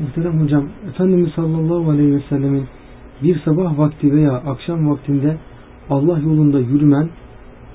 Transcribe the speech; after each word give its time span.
Muhterem 0.00 0.40
hocam, 0.40 0.64
Efendimiz 0.88 1.32
sallallahu 1.32 1.90
aleyhi 1.90 2.14
ve 2.14 2.20
sellemin 2.28 2.64
bir 3.22 3.38
sabah 3.38 3.78
vakti 3.78 4.14
veya 4.14 4.32
akşam 4.32 4.90
vaktinde 4.90 5.36
Allah 5.90 6.18
yolunda 6.18 6.60
yürümen 6.60 7.08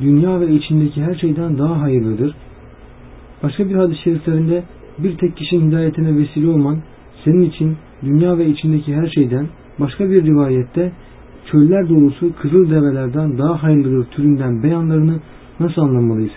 dünya 0.01 0.39
ve 0.39 0.51
içindeki 0.51 1.03
her 1.03 1.15
şeyden 1.15 1.57
daha 1.57 1.81
hayırlıdır. 1.81 2.35
Başka 3.43 3.69
bir 3.69 3.75
hadis-i 3.75 4.01
şeriflerinde 4.01 4.63
bir 4.97 5.17
tek 5.17 5.37
kişinin 5.37 5.67
hidayetine 5.67 6.17
vesile 6.17 6.47
olman 6.47 6.77
senin 7.25 7.41
için 7.41 7.77
dünya 8.03 8.37
ve 8.37 8.47
içindeki 8.47 8.95
her 8.95 9.07
şeyden 9.07 9.47
başka 9.79 10.09
bir 10.09 10.23
rivayette 10.23 10.91
çöller 11.51 11.89
dolusu 11.89 12.31
kızıl 12.41 12.71
develerden 12.71 13.37
daha 13.37 13.63
hayırlıdır 13.63 14.05
türünden 14.11 14.63
beyanlarını 14.63 15.19
nasıl 15.59 15.81
anlamalıyız? 15.81 16.33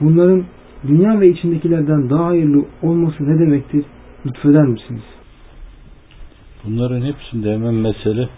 Bunların 0.00 0.44
dünya 0.88 1.20
ve 1.20 1.28
içindekilerden 1.28 2.10
daha 2.10 2.26
hayırlı 2.26 2.64
olması 2.82 3.28
ne 3.28 3.38
demektir? 3.38 3.84
Lütfeder 4.28 4.62
misiniz? 4.62 5.02
Bunların 6.64 7.02
hepsinde 7.02 7.52
hemen 7.52 7.74
mesele 7.74 8.28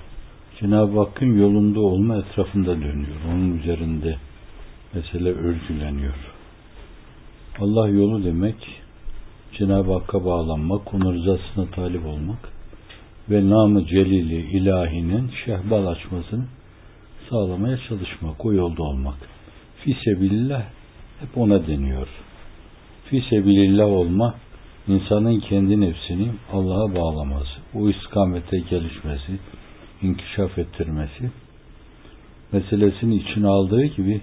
Cenab-ı 0.61 0.99
Hakk'ın 0.99 1.39
yolunda 1.39 1.81
olma 1.81 2.17
etrafında 2.17 2.77
dönüyor. 2.77 3.17
Onun 3.29 3.59
üzerinde 3.59 4.17
mesele 4.95 5.29
örgüleniyor. 5.29 6.15
Allah 7.61 7.89
yolu 7.89 8.25
demek 8.25 8.57
Cenab-ı 9.59 9.93
Hakk'a 9.93 10.25
bağlanmak, 10.25 10.95
onun 10.95 11.15
rızasına 11.15 11.67
talip 11.67 12.07
olmak 12.07 12.49
ve 13.31 13.51
namı 13.51 13.87
celili 13.87 14.59
ilahinin 14.59 15.31
şehbal 15.45 15.87
açmasını 15.87 16.45
sağlamaya 17.31 17.79
çalışmak, 17.89 18.45
o 18.45 18.53
yolda 18.53 18.83
olmak. 18.83 19.19
Fisebillah 19.85 20.63
hep 21.21 21.39
ona 21.39 21.67
deniyor. 21.67 22.09
Fisebilillah 23.05 23.87
olma 23.87 24.35
insanın 24.89 25.41
kendi 25.41 25.81
nefsini 25.81 26.29
Allah'a 26.53 26.95
bağlaması, 26.95 27.51
o 27.75 27.89
istikamete 27.89 28.59
gelişmesi, 28.59 29.39
inkişaf 30.03 30.59
ettirmesi 30.59 31.31
meselesini 32.53 33.17
içine 33.17 33.47
aldığı 33.47 33.85
gibi 33.85 34.21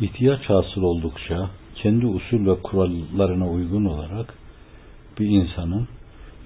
ihtiyaç 0.00 0.40
hasıl 0.40 0.82
oldukça 0.82 1.50
kendi 1.74 2.06
usul 2.06 2.46
ve 2.46 2.62
kurallarına 2.62 3.50
uygun 3.50 3.84
olarak 3.84 4.34
bir 5.18 5.26
insanın 5.26 5.88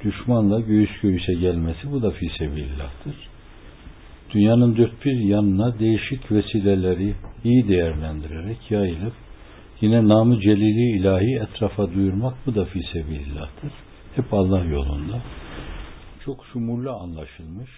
düşmanla 0.05 0.61
göğüs 0.61 1.01
göğüse 1.03 1.35
gelmesi 1.35 1.93
bu 1.93 2.03
da 2.03 2.11
fisebillahtır. 2.11 3.15
Dünyanın 4.31 4.77
dört 4.77 5.05
bir 5.05 5.19
yanına 5.19 5.79
değişik 5.79 6.33
vesileleri 6.33 7.15
iyi 7.45 7.69
değerlendirerek 7.69 8.71
yayılıp 8.71 9.13
yine 9.81 10.09
namı 10.09 10.41
celili 10.41 10.99
ilahi 10.99 11.35
etrafa 11.35 11.93
duyurmak 11.93 12.35
bu 12.47 12.55
da 12.55 12.65
fisebillahtır. 12.65 13.73
Hep 14.17 14.35
Allah 14.35 14.65
yolunda. 14.65 15.23
Çok 16.25 16.45
şumurlu 16.53 16.91
anlaşılmış, 16.91 17.71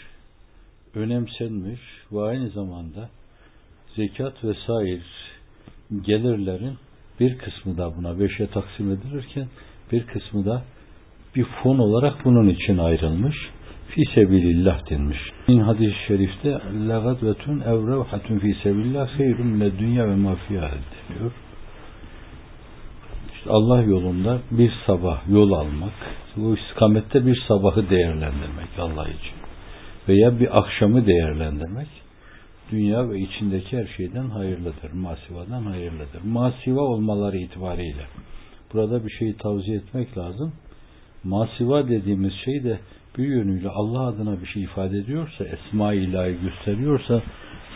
önemsenmiş 0.94 1.80
ve 2.12 2.20
aynı 2.20 2.48
zamanda 2.48 3.08
zekat 3.96 4.44
vesaire 4.44 5.00
gelirlerin 6.02 6.78
bir 7.20 7.38
kısmı 7.38 7.78
da 7.78 7.96
buna 7.96 8.20
beşe 8.20 8.46
taksim 8.46 8.92
edilirken 8.92 9.46
bir 9.92 10.06
kısmı 10.06 10.46
da 10.46 10.62
bir 11.36 11.44
fon 11.44 11.78
olarak 11.78 12.24
bunun 12.24 12.48
için 12.48 12.78
ayrılmış. 12.78 13.36
Fi 13.88 14.02
sebilillah 14.14 14.90
denmiş. 14.90 15.18
Min 15.48 15.60
hadis-i 15.60 16.06
şerifte 16.08 16.48
legadvetun 16.88 17.60
evrevhatun 17.60 18.38
fi 18.38 18.56
sebilillah 18.62 19.18
mine 19.18 19.78
dünya 19.78 20.08
ve 20.08 20.14
mafiyah 20.14 20.70
deniyor. 20.70 21.32
İşte 23.40 23.50
Allah 23.50 23.82
yolunda 23.82 24.38
bir 24.50 24.72
sabah 24.86 25.28
yol 25.28 25.52
almak, 25.52 25.92
bu 26.36 26.56
istikamette 26.56 27.26
bir 27.26 27.42
sabahı 27.48 27.90
değerlendirmek 27.90 28.78
Allah 28.78 29.08
için 29.08 29.36
veya 30.08 30.40
bir 30.40 30.58
akşamı 30.58 31.06
değerlendirmek 31.06 31.86
dünya 32.70 33.10
ve 33.10 33.18
içindeki 33.18 33.78
her 33.78 33.86
şeyden 33.96 34.28
hayırlıdır. 34.30 34.92
Masivadan 34.92 35.62
hayırlıdır. 35.62 36.22
Masiva 36.24 36.80
olmaları 36.80 37.36
itibariyle 37.36 38.04
burada 38.72 39.04
bir 39.04 39.10
şeyi 39.10 39.36
tavsiye 39.36 39.76
etmek 39.76 40.18
lazım. 40.18 40.52
Masiva 41.24 41.88
dediğimiz 41.88 42.32
şey 42.44 42.64
de 42.64 42.78
bir 43.18 43.24
yönüyle 43.24 43.68
Allah 43.68 44.06
adına 44.06 44.40
bir 44.40 44.46
şey 44.46 44.62
ifade 44.62 44.98
ediyorsa, 44.98 45.44
esma 45.44 45.92
ilahi 45.92 46.36
gösteriyorsa, 46.42 47.22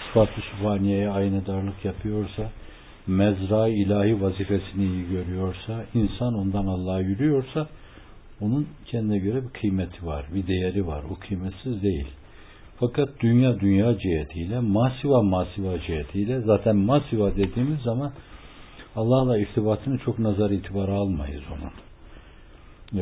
sıfat-ı 0.07 0.41
sübhaniyeye 0.41 1.11
aynı 1.11 1.47
darlık 1.47 1.85
yapıyorsa, 1.85 2.51
mezra 3.07 3.69
ilahi 3.69 4.23
vazifesini 4.23 4.85
iyi 4.85 5.09
görüyorsa, 5.09 5.85
insan 5.95 6.35
ondan 6.35 6.67
Allah'a 6.67 7.01
yürüyorsa, 7.01 7.69
onun 8.41 8.67
kendine 8.87 9.19
göre 9.19 9.43
bir 9.43 9.49
kıymeti 9.49 10.07
var, 10.07 10.27
bir 10.35 10.47
değeri 10.47 10.87
var. 10.87 11.03
O 11.11 11.15
kıymetsiz 11.15 11.83
değil. 11.83 12.07
Fakat 12.77 13.09
dünya 13.21 13.61
dünya 13.61 13.99
cihetiyle, 13.99 14.61
masiva 14.61 15.23
masiva 15.23 15.81
cihetiyle, 15.81 16.41
zaten 16.41 16.77
masiva 16.77 17.37
dediğimiz 17.37 17.81
zaman 17.81 18.13
Allah'la 18.97 19.39
irtibatını 19.39 19.99
çok 19.99 20.19
nazar 20.19 20.51
itibara 20.51 20.93
almayız 20.93 21.43
onun. 21.51 21.73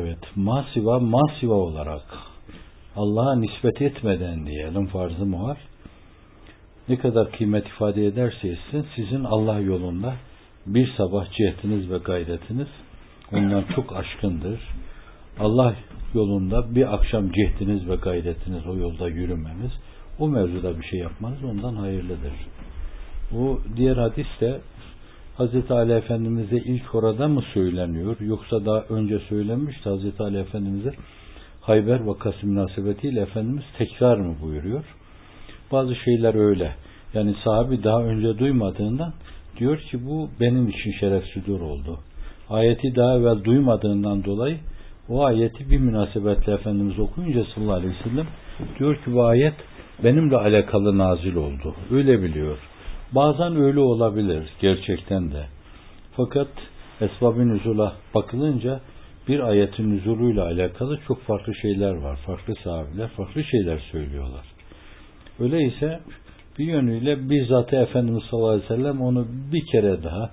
Evet, 0.01 0.19
masiva 0.35 0.99
masiva 0.99 1.53
olarak 1.53 2.03
Allah'a 2.95 3.35
nispet 3.35 3.81
etmeden 3.81 4.45
diyelim 4.45 4.87
farzı 4.87 5.33
var? 5.33 5.57
Ne 6.89 6.97
kadar 6.97 7.31
kıymet 7.31 7.67
ifade 7.67 8.05
ederse 8.05 8.47
etsin 8.47 8.85
sizin 8.95 9.23
Allah 9.23 9.59
yolunda 9.59 10.13
bir 10.65 10.93
sabah 10.97 11.31
cihetiniz 11.31 11.91
ve 11.91 11.97
gayretiniz 11.97 12.67
ondan 13.31 13.63
çok 13.75 13.95
aşkındır. 13.95 14.59
Allah 15.39 15.75
yolunda 16.13 16.75
bir 16.75 16.93
akşam 16.93 17.31
cihetiniz 17.31 17.89
ve 17.89 17.95
gayretiniz 17.95 18.67
o 18.67 18.77
yolda 18.77 19.07
yürümeniz 19.07 19.71
o 20.19 20.27
mevzuda 20.27 20.79
bir 20.79 20.85
şey 20.85 20.99
yapmanız 20.99 21.43
ondan 21.43 21.75
hayırlıdır. 21.75 22.33
Bu 23.31 23.61
diğer 23.75 23.97
hadis 23.97 24.27
de 24.41 24.59
Hz. 25.37 25.71
Ali 25.71 25.93
Efendimiz'e 25.93 26.57
ilk 26.57 26.95
orada 26.95 27.27
mı 27.27 27.43
söyleniyor 27.53 28.15
yoksa 28.19 28.65
daha 28.65 28.81
önce 28.81 29.19
söylenmişti 29.19 29.89
Hz. 29.89 30.21
Ali 30.21 30.37
Efendimiz'e 30.37 30.91
Hayber 31.61 31.99
vakası 31.99 32.47
münasebetiyle 32.47 33.21
Efendimiz 33.21 33.63
tekrar 33.77 34.17
mı 34.17 34.35
buyuruyor? 34.41 34.83
Bazı 35.71 35.95
şeyler 35.95 36.35
öyle. 36.35 36.71
Yani 37.13 37.35
sahabi 37.43 37.83
daha 37.83 38.03
önce 38.03 38.39
duymadığından 38.39 39.13
diyor 39.57 39.77
ki 39.77 40.05
bu 40.05 40.29
benim 40.39 40.69
için 40.69 40.91
şeref 40.99 41.23
südur 41.25 41.61
oldu. 41.61 41.99
Ayeti 42.49 42.95
daha 42.95 43.17
evvel 43.17 43.43
duymadığından 43.43 44.23
dolayı 44.23 44.57
o 45.09 45.23
ayeti 45.23 45.69
bir 45.69 45.79
münasebetle 45.79 46.53
Efendimiz 46.53 46.99
okuyunca 46.99 47.45
sallallahu 47.45 47.75
aleyhi 47.75 47.93
ve 47.93 48.09
sellem 48.09 48.27
diyor 48.79 48.95
ki 48.95 49.13
bu 49.13 49.23
ayet 49.23 49.55
benimle 50.03 50.37
alakalı 50.37 50.97
nazil 50.97 51.35
oldu. 51.35 51.75
Öyle 51.91 52.21
biliyor. 52.23 52.57
Bazen 53.11 53.55
öyle 53.55 53.79
olabilir 53.79 54.43
gerçekten 54.61 55.31
de. 55.31 55.45
Fakat 56.15 56.47
esbab-ı 57.01 57.47
nüzula 57.47 57.93
bakılınca 58.15 58.79
bir 59.27 59.39
ayetin 59.39 59.91
nüzuluyla 59.91 60.45
alakalı 60.45 60.99
çok 61.07 61.21
farklı 61.21 61.55
şeyler 61.55 61.93
var. 61.93 62.15
Farklı 62.25 62.53
sahabiler 62.63 63.07
farklı 63.07 63.43
şeyler 63.43 63.79
söylüyorlar. 63.91 64.52
Öyleyse 65.39 65.99
bir 66.59 66.65
yönüyle 66.65 67.29
bizzat 67.29 67.73
Efendimiz 67.73 68.23
sallallahu 68.29 68.49
aleyhi 68.49 68.69
ve 68.69 68.75
sellem 68.75 69.01
onu 69.01 69.27
bir 69.51 69.65
kere 69.65 70.03
daha 70.03 70.29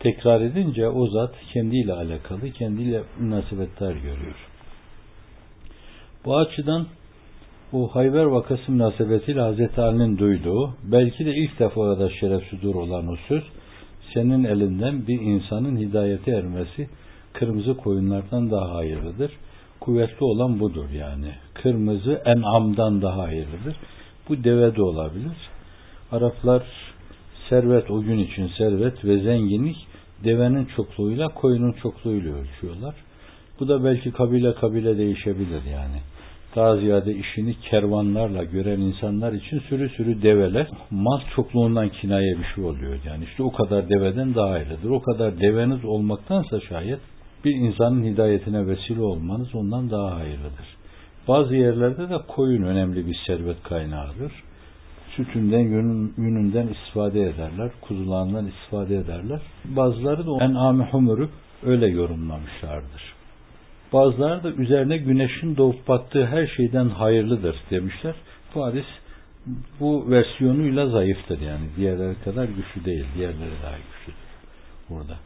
tekrar 0.00 0.40
edince 0.40 0.88
o 0.88 1.06
zat 1.06 1.34
kendiyle 1.52 1.92
alakalı, 1.92 2.50
kendiyle 2.50 3.02
münasebetler 3.18 3.92
görüyor. 3.92 4.48
Bu 6.24 6.36
açıdan 6.36 6.86
bu 7.72 7.94
Hayber 7.94 8.24
vakası 8.24 8.72
münasebetiyle 8.72 9.40
Hazreti 9.40 9.80
Ali'nin 9.80 10.18
duyduğu, 10.18 10.74
belki 10.84 11.26
de 11.26 11.34
ilk 11.34 11.58
defa 11.58 11.80
orada 11.80 12.10
şeref 12.10 12.44
sudur 12.44 12.74
olan 12.74 13.08
o 13.08 13.16
söz, 13.28 13.42
senin 14.14 14.44
elinden 14.44 15.06
bir 15.06 15.20
insanın 15.20 15.76
hidayete 15.76 16.30
ermesi 16.30 16.88
kırmızı 17.32 17.76
koyunlardan 17.76 18.50
daha 18.50 18.74
hayırlıdır. 18.74 19.30
Kuvvetli 19.80 20.24
olan 20.24 20.60
budur 20.60 20.90
yani. 20.90 21.32
Kırmızı 21.54 22.22
en'amdan 22.24 23.02
daha 23.02 23.22
hayırlıdır. 23.22 23.76
Bu 24.30 24.44
deve 24.44 24.76
de 24.76 24.82
olabilir. 24.82 25.36
Araplar 26.12 26.62
servet 27.48 27.90
o 27.90 28.00
gün 28.00 28.18
için 28.18 28.50
servet 28.58 29.04
ve 29.04 29.18
zenginlik 29.18 29.76
devenin 30.24 30.64
çokluğuyla 30.76 31.28
koyunun 31.28 31.72
çokluğuyla 31.72 32.34
ölçüyorlar. 32.34 32.94
Bu 33.60 33.68
da 33.68 33.84
belki 33.84 34.10
kabile 34.12 34.54
kabile 34.54 34.98
değişebilir 34.98 35.62
yani. 35.72 36.00
Daha 36.56 36.76
ziyade 36.76 37.14
işini 37.14 37.54
kervanlarla 37.60 38.44
gören 38.44 38.80
insanlar 38.80 39.32
için 39.32 39.60
sürü 39.68 39.88
sürü 39.88 40.22
develer 40.22 40.68
mal 40.90 41.20
çokluğundan 41.36 41.88
kinaye 41.88 42.38
bir 42.38 42.54
şey 42.54 42.64
oluyor. 42.64 42.98
Yani 43.06 43.24
işte 43.24 43.42
o 43.42 43.52
kadar 43.52 43.88
deveden 43.88 44.34
daha 44.34 44.50
hayırlıdır. 44.50 44.90
O 44.90 45.02
kadar 45.02 45.40
deveniz 45.40 45.84
olmaktansa 45.84 46.60
şayet 46.60 47.00
bir 47.44 47.54
insanın 47.54 48.04
hidayetine 48.04 48.66
vesile 48.66 49.02
olmanız 49.02 49.54
ondan 49.54 49.90
daha 49.90 50.16
hayırlıdır. 50.16 50.79
Bazı 51.30 51.56
yerlerde 51.56 52.10
de 52.10 52.18
koyun 52.28 52.62
önemli 52.62 53.06
bir 53.06 53.16
servet 53.26 53.62
kaynağıdır. 53.62 54.32
Sütünden, 55.16 55.58
yününden 56.16 56.68
istifade 56.68 57.20
ederler, 57.20 57.70
kuzularından 57.80 58.46
istifade 58.46 58.96
ederler. 58.96 59.40
Bazıları 59.64 60.26
da 60.26 60.44
en-âmi 60.44 60.84
humuru 60.84 61.28
öyle 61.66 61.86
yorumlamışlardır. 61.86 63.14
Bazıları 63.92 64.42
da 64.42 64.50
üzerine 64.50 64.96
güneşin 64.96 65.56
doğup 65.56 65.88
battığı 65.88 66.26
her 66.26 66.46
şeyden 66.46 66.88
hayırlıdır 66.88 67.56
demişler. 67.70 68.14
Hadis 68.54 68.86
bu 69.80 70.10
versiyonuyla 70.10 70.88
zayıftır 70.88 71.40
yani. 71.40 71.66
Diğerleri 71.76 72.14
kadar 72.24 72.44
güçlü 72.44 72.84
değil. 72.84 73.04
Diğerleri 73.16 73.54
daha 73.62 73.76
güçlüdür 73.76 74.30
burada. 74.88 75.18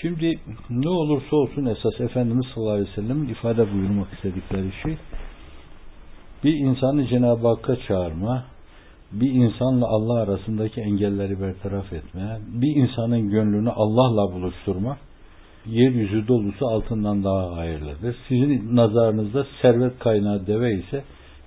Şimdi 0.00 0.38
ne 0.70 0.88
olursa 0.88 1.36
olsun 1.36 1.66
esas 1.66 2.00
Efendimiz 2.00 2.46
sallallahu 2.54 2.72
aleyhi 2.72 2.90
ve 2.90 2.94
sellem'in 2.94 3.28
ifade 3.28 3.72
buyurmak 3.72 4.12
istedikleri 4.12 4.72
şey 4.82 4.96
bir 6.44 6.54
insanı 6.54 7.06
Cenab-ı 7.06 7.48
Hakk'a 7.48 7.76
çağırma, 7.76 8.44
bir 9.12 9.30
insanla 9.30 9.86
Allah 9.86 10.20
arasındaki 10.20 10.80
engelleri 10.80 11.40
bertaraf 11.40 11.92
etme, 11.92 12.38
bir 12.48 12.76
insanın 12.76 13.30
gönlünü 13.30 13.70
Allah'la 13.70 14.32
buluşturma, 14.32 14.96
yeryüzü 15.66 16.28
dolusu 16.28 16.66
altından 16.66 17.24
daha 17.24 17.56
hayırlıdır. 17.56 18.16
Sizin 18.28 18.76
nazarınızda 18.76 19.46
servet 19.62 19.98
kaynağı 19.98 20.46
deve 20.46 20.74
ise 20.74 21.04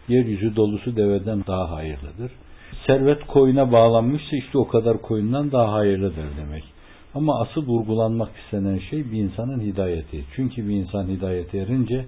yeryüzü 0.08 0.56
dolusu 0.56 0.96
deveden 0.96 1.44
daha 1.48 1.72
hayırlıdır. 1.72 2.32
Servet 2.88 3.28
koyuna 3.28 3.72
bağlanmışsa 3.72 4.36
işte 4.38 4.58
o 4.58 4.68
kadar 4.68 5.02
koyundan 5.02 5.52
daha 5.52 5.74
hayırlıdır 5.74 6.26
demek. 6.42 6.64
Ama 7.16 7.42
asıl 7.42 7.68
vurgulanmak 7.68 8.30
istenen 8.44 8.80
şey 8.90 9.12
bir 9.12 9.18
insanın 9.18 9.60
hidayeti. 9.60 10.24
Çünkü 10.36 10.68
bir 10.68 10.76
insan 10.76 11.08
hidayete 11.08 11.58
erince 11.58 12.06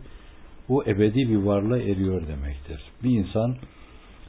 o 0.69 0.83
ebedi 0.83 1.29
bir 1.29 1.37
varlığa 1.37 1.77
eriyor 1.77 2.27
demektir. 2.27 2.81
Bir 3.03 3.09
insan 3.09 3.55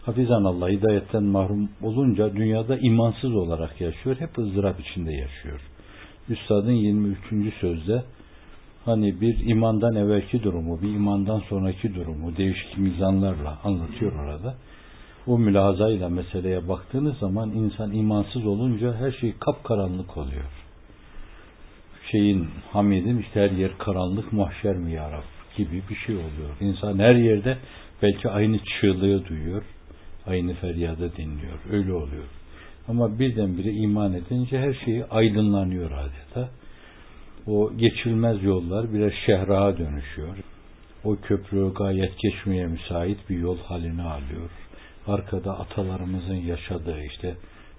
hafizan 0.02 0.44
Allah 0.44 0.68
hidayetten 0.68 1.22
mahrum 1.22 1.68
olunca 1.82 2.36
dünyada 2.36 2.78
imansız 2.78 3.34
olarak 3.34 3.80
yaşıyor. 3.80 4.16
Hep 4.18 4.38
ızdırap 4.38 4.80
içinde 4.80 5.12
yaşıyor. 5.12 5.60
Üstadın 6.28 6.72
23. 6.72 7.54
sözde 7.60 8.02
hani 8.84 9.20
bir 9.20 9.46
imandan 9.46 9.94
evvelki 9.94 10.42
durumu, 10.42 10.82
bir 10.82 10.88
imandan 10.88 11.40
sonraki 11.48 11.94
durumu 11.94 12.36
değişik 12.36 12.78
mizanlarla 12.78 13.58
anlatıyor 13.64 14.12
orada. 14.12 14.54
O 15.26 15.38
mülazayla 15.38 16.08
meseleye 16.08 16.68
baktığınız 16.68 17.18
zaman 17.18 17.50
insan 17.50 17.92
imansız 17.92 18.46
olunca 18.46 18.94
her 18.94 19.12
şey 19.12 19.34
kapkaranlık 19.40 20.16
oluyor. 20.16 20.50
Şeyin, 22.10 22.48
Hamid'in 22.72 23.18
işte 23.18 23.40
her 23.40 23.50
yer 23.50 23.78
karanlık 23.78 24.32
mahşer 24.32 24.76
mi 24.76 24.92
yarab 24.92 25.39
gibi 25.64 25.82
bir 25.90 25.96
şey 25.96 26.14
oluyor. 26.14 26.50
İnsan 26.60 26.98
her 26.98 27.14
yerde 27.14 27.58
belki 28.02 28.28
aynı 28.28 28.58
çığlığı 28.58 29.26
duyuyor, 29.26 29.62
aynı 30.26 30.54
feryadı 30.54 31.16
dinliyor. 31.16 31.58
Öyle 31.72 31.92
oluyor. 31.92 32.24
Ama 32.88 33.18
birdenbire 33.18 33.72
iman 33.72 34.12
edince 34.12 34.58
her 34.58 34.74
şeyi 34.84 35.04
aydınlanıyor 35.04 35.90
adeta. 35.90 36.50
O 37.46 37.76
geçilmez 37.76 38.42
yollar 38.42 38.92
birer 38.92 39.14
şehraha 39.26 39.78
dönüşüyor. 39.78 40.36
O 41.04 41.16
köprü 41.16 41.74
gayet 41.74 42.18
geçmeye 42.18 42.66
müsait 42.66 43.30
bir 43.30 43.38
yol 43.38 43.58
haline 43.58 44.02
alıyor. 44.02 44.50
Arkada 45.06 45.58
atalarımızın 45.58 46.34
yaşadığı 46.34 47.04
işte 47.04 47.34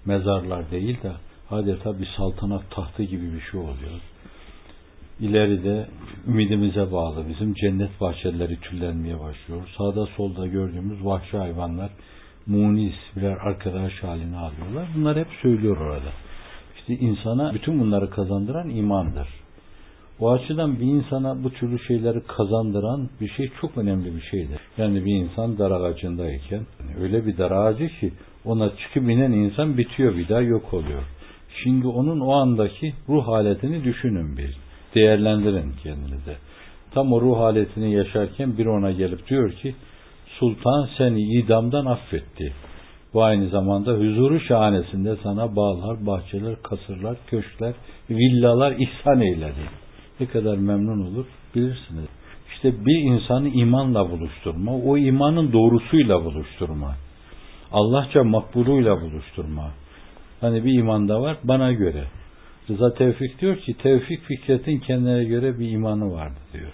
mezarlar 0.05 0.71
değil 0.71 1.03
de 1.03 1.11
adeta 1.49 1.99
bir 1.99 2.09
saltanat 2.17 2.71
tahtı 2.71 3.03
gibi 3.03 3.33
bir 3.33 3.41
şey 3.41 3.59
oluyor. 3.59 4.01
İleride 5.21 5.87
ümidimize 6.27 6.91
bağlı 6.91 7.29
bizim 7.29 7.53
cennet 7.53 8.01
bahçeleri 8.01 8.59
tüllenmeye 8.59 9.19
başlıyor. 9.19 9.69
Sağda 9.77 10.05
solda 10.05 10.47
gördüğümüz 10.47 11.05
vahşi 11.05 11.37
hayvanlar 11.37 11.89
munis 12.47 12.95
birer 13.15 13.37
arkadaş 13.37 14.03
haline 14.03 14.37
alıyorlar. 14.37 14.87
Bunlar 14.95 15.17
hep 15.17 15.27
söylüyor 15.41 15.77
orada. 15.77 16.11
İşte 16.77 16.93
insana 16.93 17.53
bütün 17.53 17.79
bunları 17.79 18.09
kazandıran 18.09 18.69
imandır. 18.69 19.27
O 20.19 20.31
açıdan 20.31 20.79
bir 20.79 20.85
insana 20.85 21.43
bu 21.43 21.49
türlü 21.49 21.79
şeyleri 21.79 22.21
kazandıran 22.23 23.09
bir 23.21 23.29
şey 23.29 23.51
çok 23.61 23.77
önemli 23.77 24.15
bir 24.15 24.21
şeydir. 24.21 24.59
Yani 24.77 25.05
bir 25.05 25.15
insan 25.15 25.57
dar 25.57 25.71
ağacındayken 25.71 26.61
öyle 27.01 27.25
bir 27.25 27.37
dar 27.37 27.51
ağacı 27.51 27.87
ki 27.87 28.13
ona 28.45 28.69
çıkıp 28.69 29.03
inen 29.03 29.31
insan 29.31 29.77
bitiyor 29.77 30.17
bir 30.17 30.29
daha 30.29 30.41
yok 30.41 30.73
oluyor. 30.73 31.03
Şimdi 31.63 31.87
onun 31.87 32.19
o 32.19 32.31
andaki 32.31 32.93
ruh 33.09 33.27
haletini 33.27 33.83
düşünün 33.83 34.37
bir. 34.37 34.60
Değerlendirin 34.95 35.73
kendinize. 35.83 36.37
Tam 36.93 37.13
o 37.13 37.21
ruh 37.21 37.37
haletini 37.37 37.93
yaşarken 37.93 38.57
bir 38.57 38.65
ona 38.65 38.91
gelip 38.91 39.27
diyor 39.27 39.51
ki 39.51 39.75
Sultan 40.39 40.89
seni 40.97 41.21
idamdan 41.21 41.85
affetti. 41.85 42.53
Bu 43.13 43.23
aynı 43.23 43.49
zamanda 43.49 43.91
huzuru 43.91 44.39
şahanesinde 44.39 45.15
sana 45.23 45.55
bağlar, 45.55 46.05
bahçeler, 46.05 46.55
kasırlar, 46.63 47.17
köşkler, 47.27 47.73
villalar 48.09 48.71
ihsan 48.71 49.21
eyledi. 49.21 49.69
Ne 50.19 50.27
kadar 50.27 50.57
memnun 50.57 51.11
olur 51.11 51.25
bilirsiniz. 51.55 52.07
İşte 52.53 52.85
bir 52.85 53.01
insanı 53.01 53.49
imanla 53.49 54.11
buluşturma, 54.11 54.75
o 54.75 54.97
imanın 54.97 55.53
doğrusuyla 55.53 56.25
buluşturma. 56.25 56.95
Allahça 57.71 58.23
makbuluyla 58.23 59.01
buluşturma. 59.01 59.71
Hani 60.41 60.65
bir 60.65 60.79
imanda 60.79 61.21
var 61.21 61.37
bana 61.43 61.73
göre. 61.73 62.03
Rıza 62.69 62.93
Tevfik 62.93 63.41
diyor 63.41 63.57
ki 63.57 63.73
Tevfik 63.73 64.21
Fikret'in 64.21 64.79
kendine 64.79 65.23
göre 65.23 65.59
bir 65.59 65.69
imanı 65.69 66.11
vardı 66.11 66.39
diyor. 66.53 66.71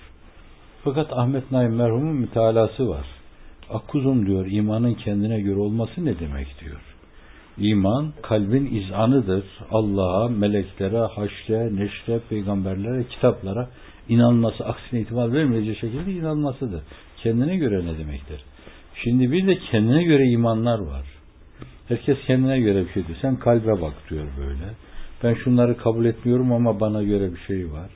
Fakat 0.84 1.14
Ahmet 1.14 1.52
Naim 1.52 1.76
merhumun 1.76 2.16
mütalası 2.16 2.90
var. 2.90 3.06
Akuzum 3.70 4.28
diyor 4.28 4.46
imanın 4.50 4.94
kendine 4.94 5.42
göre 5.42 5.60
olması 5.60 6.06
ne 6.06 6.20
demek 6.20 6.48
diyor. 6.64 6.82
İman 7.58 8.14
kalbin 8.22 8.76
izanıdır. 8.76 9.44
Allah'a, 9.72 10.28
meleklere, 10.28 11.00
haşre, 11.00 11.76
neşre, 11.76 12.20
peygamberlere, 12.30 13.04
kitaplara 13.04 13.70
inanması, 14.10 14.66
aksine 14.66 15.00
itibar 15.00 15.34
vermeyecek 15.34 15.80
şekilde 15.80 16.12
inanmasıdır. 16.12 16.82
Kendine 17.24 17.58
göre 17.58 17.86
ne 17.86 17.98
demektir? 17.98 18.44
Şimdi 19.04 19.32
bir 19.32 19.48
de 19.48 19.58
kendine 19.72 20.04
göre 20.04 20.28
imanlar 20.28 20.80
var. 20.80 21.06
Herkes 21.88 22.18
kendine 22.28 22.60
göre 22.60 22.86
bir 22.86 22.94
şey 22.94 23.08
diyor. 23.08 23.18
Sen 23.22 23.36
kalbe 23.36 23.82
bak 23.82 23.94
diyor 24.10 24.26
böyle. 24.40 24.74
Ben 25.24 25.34
şunları 25.34 25.78
kabul 25.78 26.06
etmiyorum 26.06 26.54
ama 26.54 26.80
bana 26.80 27.04
göre 27.04 27.32
bir 27.34 27.40
şey 27.40 27.72
var. 27.72 27.90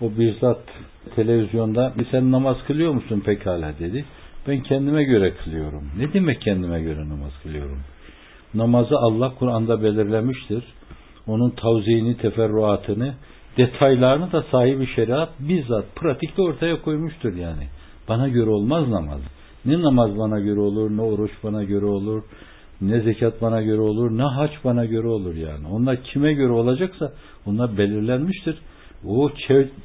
O 0.00 0.10
bizzat 0.18 0.60
televizyonda 1.16 1.92
sen 2.10 2.32
namaz 2.32 2.56
kılıyor 2.66 2.92
musun 2.92 3.20
pekala 3.20 3.72
dedi. 3.78 4.04
Ben 4.48 4.60
kendime 4.62 5.04
göre 5.04 5.34
kılıyorum. 5.44 5.82
Ne 5.98 6.12
demek 6.12 6.40
kendime 6.40 6.82
göre 6.82 7.08
namaz 7.08 7.32
kılıyorum? 7.42 7.78
Namazı 8.54 8.96
Allah 8.98 9.34
Kur'an'da 9.38 9.82
belirlemiştir. 9.82 10.64
Onun 11.26 11.50
tavziyini, 11.50 12.16
teferruatını, 12.16 13.14
detaylarını 13.56 14.32
da 14.32 14.44
sahibi 14.50 14.86
şeriat 14.86 15.28
bizzat 15.40 15.84
pratikte 15.96 16.42
ortaya 16.42 16.82
koymuştur 16.82 17.34
yani. 17.34 17.66
Bana 18.08 18.28
göre 18.28 18.50
olmaz 18.50 18.88
namaz. 18.88 19.20
Ne 19.64 19.82
namaz 19.82 20.18
bana 20.18 20.40
göre 20.40 20.60
olur, 20.60 20.90
ne 20.96 21.02
oruç 21.02 21.30
bana 21.44 21.64
göre 21.64 21.84
olur, 21.84 22.22
ne 22.80 23.00
zekat 23.00 23.42
bana 23.42 23.62
göre 23.62 23.80
olur, 23.80 24.18
ne 24.18 24.22
haç 24.22 24.50
bana 24.64 24.84
göre 24.84 25.06
olur 25.08 25.34
yani. 25.34 25.66
Onlar 25.72 26.02
kime 26.02 26.32
göre 26.32 26.52
olacaksa 26.52 27.12
onlar 27.46 27.78
belirlenmiştir. 27.78 28.58
O 29.06 29.30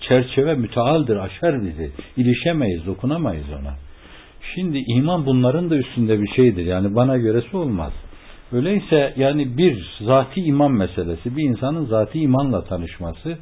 çerçeve 0.02 0.56
mütealdir, 0.56 1.16
aşar 1.16 1.62
bizi. 1.62 1.92
İlişemeyiz, 2.18 2.86
dokunamayız 2.86 3.46
ona. 3.62 3.74
Şimdi 4.56 4.78
iman 4.88 5.26
bunların 5.26 5.70
da 5.70 5.76
üstünde 5.76 6.22
bir 6.22 6.28
şeydir. 6.36 6.66
Yani 6.66 6.96
bana 6.96 7.18
göresi 7.18 7.58
olmaz. 7.58 7.94
Öyleyse 8.52 9.14
yani 9.18 9.58
bir 9.58 9.98
zati 10.02 10.42
iman 10.42 10.72
meselesi, 10.72 11.38
bir 11.38 11.44
insanın 11.44 11.86
zati 11.86 12.20
imanla 12.20 12.64
tanışması, 12.64 13.38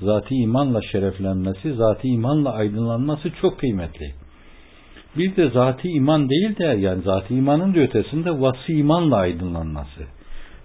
zati 0.00 0.34
imanla 0.34 0.80
şereflenmesi, 0.92 1.74
zati 1.74 2.08
imanla 2.08 2.52
aydınlanması 2.52 3.30
çok 3.40 3.58
kıymetli. 3.58 4.14
Bir 5.18 5.36
de 5.36 5.48
zati 5.48 5.88
iman 5.88 6.30
değil 6.30 6.58
de 6.58 6.64
yani 6.64 7.02
zati 7.02 7.34
imanın 7.34 7.74
da 7.74 7.80
ötesinde 7.80 8.40
vasi 8.40 8.72
imanla 8.72 9.16
aydınlanması. 9.16 10.02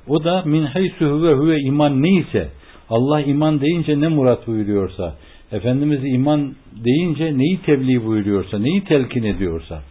O 0.07 0.23
da 0.23 0.43
min 0.45 0.65
haysu 0.65 1.05
huve 1.05 1.33
huve 1.33 1.59
iman 1.59 2.03
neyse 2.03 2.49
Allah 2.89 3.21
iman 3.21 3.61
deyince 3.61 3.99
ne 3.99 4.07
murat 4.07 4.47
buyuruyorsa 4.47 5.15
Efendimiz 5.53 5.99
iman 6.03 6.55
deyince 6.85 7.37
neyi 7.37 7.61
tebliğ 7.61 8.05
buyuruyorsa, 8.05 8.59
neyi 8.59 8.83
telkin 8.83 9.23
ediyorsa 9.23 9.81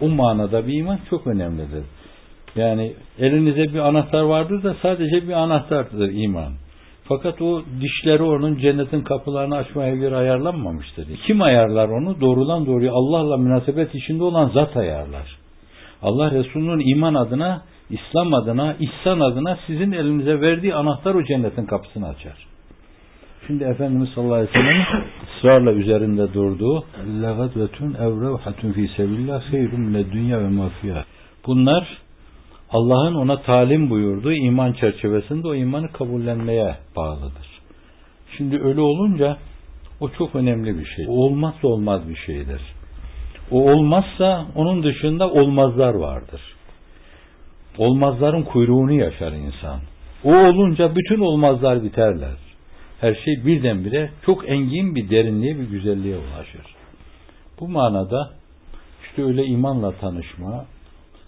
o 0.00 0.08
manada 0.08 0.66
bir 0.66 0.74
iman 0.74 0.98
çok 1.10 1.26
önemlidir. 1.26 1.84
Yani 2.56 2.92
elinize 3.18 3.74
bir 3.74 3.78
anahtar 3.78 4.22
vardır 4.22 4.62
da 4.62 4.76
sadece 4.82 5.28
bir 5.28 5.32
anahtardır 5.32 6.10
iman. 6.12 6.52
Fakat 7.04 7.42
o 7.42 7.62
dişleri 7.80 8.22
onun 8.22 8.58
cennetin 8.58 9.00
kapılarını 9.00 9.56
açmaya 9.56 9.96
göre 9.96 10.16
ayarlanmamıştır. 10.16 11.06
Kim 11.26 11.42
ayarlar 11.42 11.88
onu? 11.88 12.20
Doğrudan 12.20 12.66
doğruya 12.66 12.92
Allah'la 12.92 13.36
münasebet 13.36 13.94
içinde 13.94 14.24
olan 14.24 14.48
zat 14.48 14.76
ayarlar. 14.76 15.36
Allah 16.02 16.30
Resulü'nün 16.30 16.94
iman 16.94 17.14
adına, 17.14 17.62
İslam 17.90 18.34
adına, 18.34 18.76
İhsan 18.80 19.20
adına 19.20 19.58
sizin 19.66 19.92
elinize 19.92 20.40
verdiği 20.40 20.74
anahtar 20.74 21.14
o 21.14 21.24
cennetin 21.24 21.66
kapısını 21.66 22.08
açar. 22.08 22.46
Şimdi 23.46 23.64
Efendimiz 23.64 24.08
sallallahu 24.14 24.34
aleyhi 24.34 24.50
ve 24.50 24.52
sellem 24.52 25.04
ısrarla 25.38 25.72
üzerinde 25.72 26.34
durduğu 26.34 26.84
legatvetun 27.22 27.94
evrevhatun 27.94 28.72
fi 28.72 28.90
sebillah 28.96 29.52
mine 29.72 30.12
dünya 30.12 30.40
ve 30.40 30.48
mafiyat. 30.48 31.06
Bunlar 31.46 31.98
Allah'ın 32.72 33.14
ona 33.14 33.42
talim 33.42 33.90
buyurduğu 33.90 34.32
iman 34.32 34.72
çerçevesinde 34.72 35.48
o 35.48 35.54
imanı 35.54 35.92
kabullenmeye 35.92 36.76
bağlıdır. 36.96 37.46
Şimdi 38.36 38.60
öyle 38.62 38.80
olunca 38.80 39.38
O 40.02 40.08
çok 40.08 40.34
önemli 40.34 40.78
bir 40.78 40.86
şey. 40.86 41.06
O 41.08 41.12
olmazsa 41.12 41.68
olmaz 41.68 42.08
bir 42.08 42.16
şeydir. 42.16 42.60
O 43.50 43.70
olmazsa 43.72 44.46
onun 44.54 44.82
dışında 44.82 45.30
olmazlar 45.30 45.94
vardır. 45.94 46.40
Olmazların 47.78 48.42
kuyruğunu 48.42 48.92
yaşar 48.92 49.32
insan. 49.32 49.80
O 50.24 50.34
olunca 50.34 50.96
bütün 50.96 51.20
olmazlar 51.20 51.82
biterler. 51.84 52.36
Her 53.00 53.14
şey 53.14 53.46
birdenbire 53.46 54.10
çok 54.26 54.48
engin 54.48 54.94
bir 54.94 55.10
derinliğe, 55.10 55.58
bir 55.58 55.70
güzelliğe 55.70 56.16
ulaşır. 56.16 56.74
Bu 57.60 57.68
manada 57.68 58.30
işte 59.04 59.24
öyle 59.24 59.44
imanla 59.44 59.92
tanışma, 59.92 60.64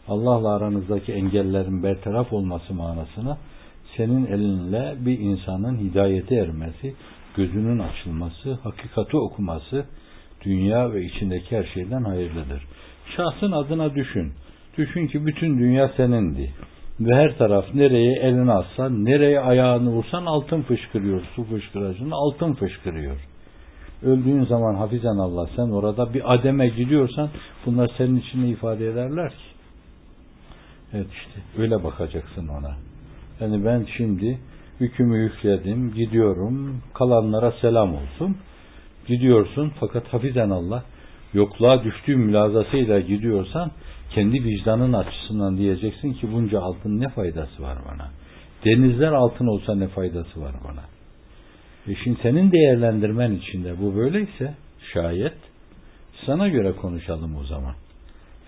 Allah'la 0.09 0.55
aranızdaki 0.55 1.13
engellerin 1.13 1.83
bertaraf 1.83 2.33
olması 2.33 2.75
manasına 2.75 3.39
senin 3.97 4.27
elinle 4.27 4.95
bir 4.99 5.19
insanın 5.19 5.79
hidayete 5.79 6.35
ermesi, 6.35 6.95
gözünün 7.37 7.79
açılması, 7.79 8.53
hakikati 8.53 9.17
okuması 9.17 9.85
dünya 10.45 10.93
ve 10.93 11.05
içindeki 11.05 11.57
her 11.57 11.65
şeyden 11.65 12.05
hayırlıdır. 12.05 12.63
Şahsın 13.17 13.53
adına 13.53 13.95
düşün. 13.95 14.33
Düşün 14.79 15.07
ki 15.07 15.27
bütün 15.27 15.59
dünya 15.59 15.89
senindi. 15.97 16.53
Ve 17.01 17.15
her 17.15 17.39
taraf 17.39 17.75
nereye 17.75 18.19
elini 18.21 18.53
atsan, 18.53 19.05
nereye 19.05 19.41
ayağını 19.41 19.91
vursan 19.91 20.27
altın 20.27 20.63
fışkırıyor. 20.63 21.21
Su 21.37 21.45
fışkıracında 21.45 22.15
altın 22.15 22.53
fışkırıyor. 22.53 23.17
Öldüğün 24.03 24.45
zaman 24.45 24.75
hafizan 24.75 25.19
Allah 25.19 25.49
sen 25.57 25.71
orada 25.71 26.15
bir 26.15 26.35
ademe 26.35 26.69
gidiyorsan 26.69 27.29
bunlar 27.67 27.91
senin 27.99 28.21
için 28.21 28.45
ne 28.45 28.49
ifade 28.49 28.89
ederler 28.89 29.31
ki? 29.31 29.54
Evet 30.95 31.07
işte 31.13 31.63
öyle 31.63 31.85
bakacaksın 31.85 32.49
ona. 32.49 32.77
Yani 33.41 33.65
ben 33.65 33.87
şimdi 33.97 34.39
hükümü 34.81 35.19
yükledim, 35.19 35.95
gidiyorum, 35.95 36.83
kalanlara 36.95 37.53
selam 37.61 37.95
olsun. 37.95 38.37
Gidiyorsun 39.07 39.73
fakat 39.81 40.07
hafizan 40.13 40.51
Allah 40.51 40.85
yokluğa 41.35 41.85
düştüğü 41.85 42.17
mülazasıyla 42.17 43.01
gidiyorsan 43.01 43.71
kendi 44.11 44.45
vicdanın 44.45 44.93
açısından 44.93 45.59
diyeceksin 45.59 46.13
ki 46.13 46.33
bunca 46.33 46.61
altın 46.61 47.01
ne 47.01 47.09
faydası 47.09 47.63
var 47.63 47.79
bana? 47.93 48.11
Denizler 48.65 49.13
altın 49.13 49.47
olsa 49.47 49.75
ne 49.75 49.89
faydası 49.89 50.41
var 50.41 50.55
bana? 50.69 50.83
E 51.89 51.97
şimdi 52.05 52.19
senin 52.23 52.53
değerlendirmen 52.53 53.33
içinde 53.33 53.81
bu 53.81 53.97
böyleyse 53.97 54.55
şayet 54.93 55.37
sana 56.27 56.49
göre 56.49 56.73
konuşalım 56.73 57.37
o 57.37 57.45
zaman. 57.45 57.75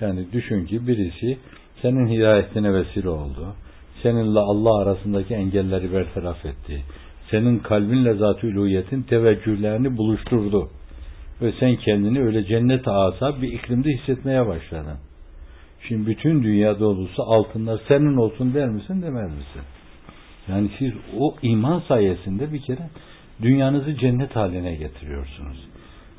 Yani 0.00 0.33
düşün 0.33 0.67
ki 0.67 0.87
birisi 0.87 1.38
senin 1.83 2.09
hidayetine 2.09 2.75
vesile 2.75 3.09
oldu. 3.09 3.54
Seninle 4.02 4.38
Allah 4.38 4.83
arasındaki 4.83 5.35
engelleri 5.35 5.92
bertaraf 5.92 6.47
etti. 6.47 6.83
Senin 7.30 7.59
kalbinle 7.59 8.14
zat-ı 8.14 8.47
uluhiyetin 8.47 9.02
teveccühlerini 9.02 9.97
buluşturdu. 9.97 10.68
Ve 11.42 11.52
sen 11.61 11.76
kendini 11.76 12.23
öyle 12.23 12.45
cennet 12.45 12.88
ağasa 12.88 13.42
bir 13.42 13.52
iklimde 13.52 13.88
hissetmeye 13.88 14.47
başladın. 14.47 14.99
Şimdi 15.88 16.06
bütün 16.06 16.42
dünya 16.42 16.80
dolusu 16.80 17.23
altınlar 17.23 17.80
senin 17.88 18.16
olsun 18.16 18.54
der 18.54 18.68
misin 18.68 19.02
demez 19.02 19.30
misin? 19.30 19.62
Yani 20.49 20.71
siz 20.78 20.92
o 21.18 21.35
iman 21.42 21.83
sayesinde 21.88 22.52
bir 22.52 22.61
kere 22.61 22.88
dünyanızı 23.42 23.97
cennet 23.97 24.37
haline 24.37 24.75
getiriyorsunuz. 24.75 25.68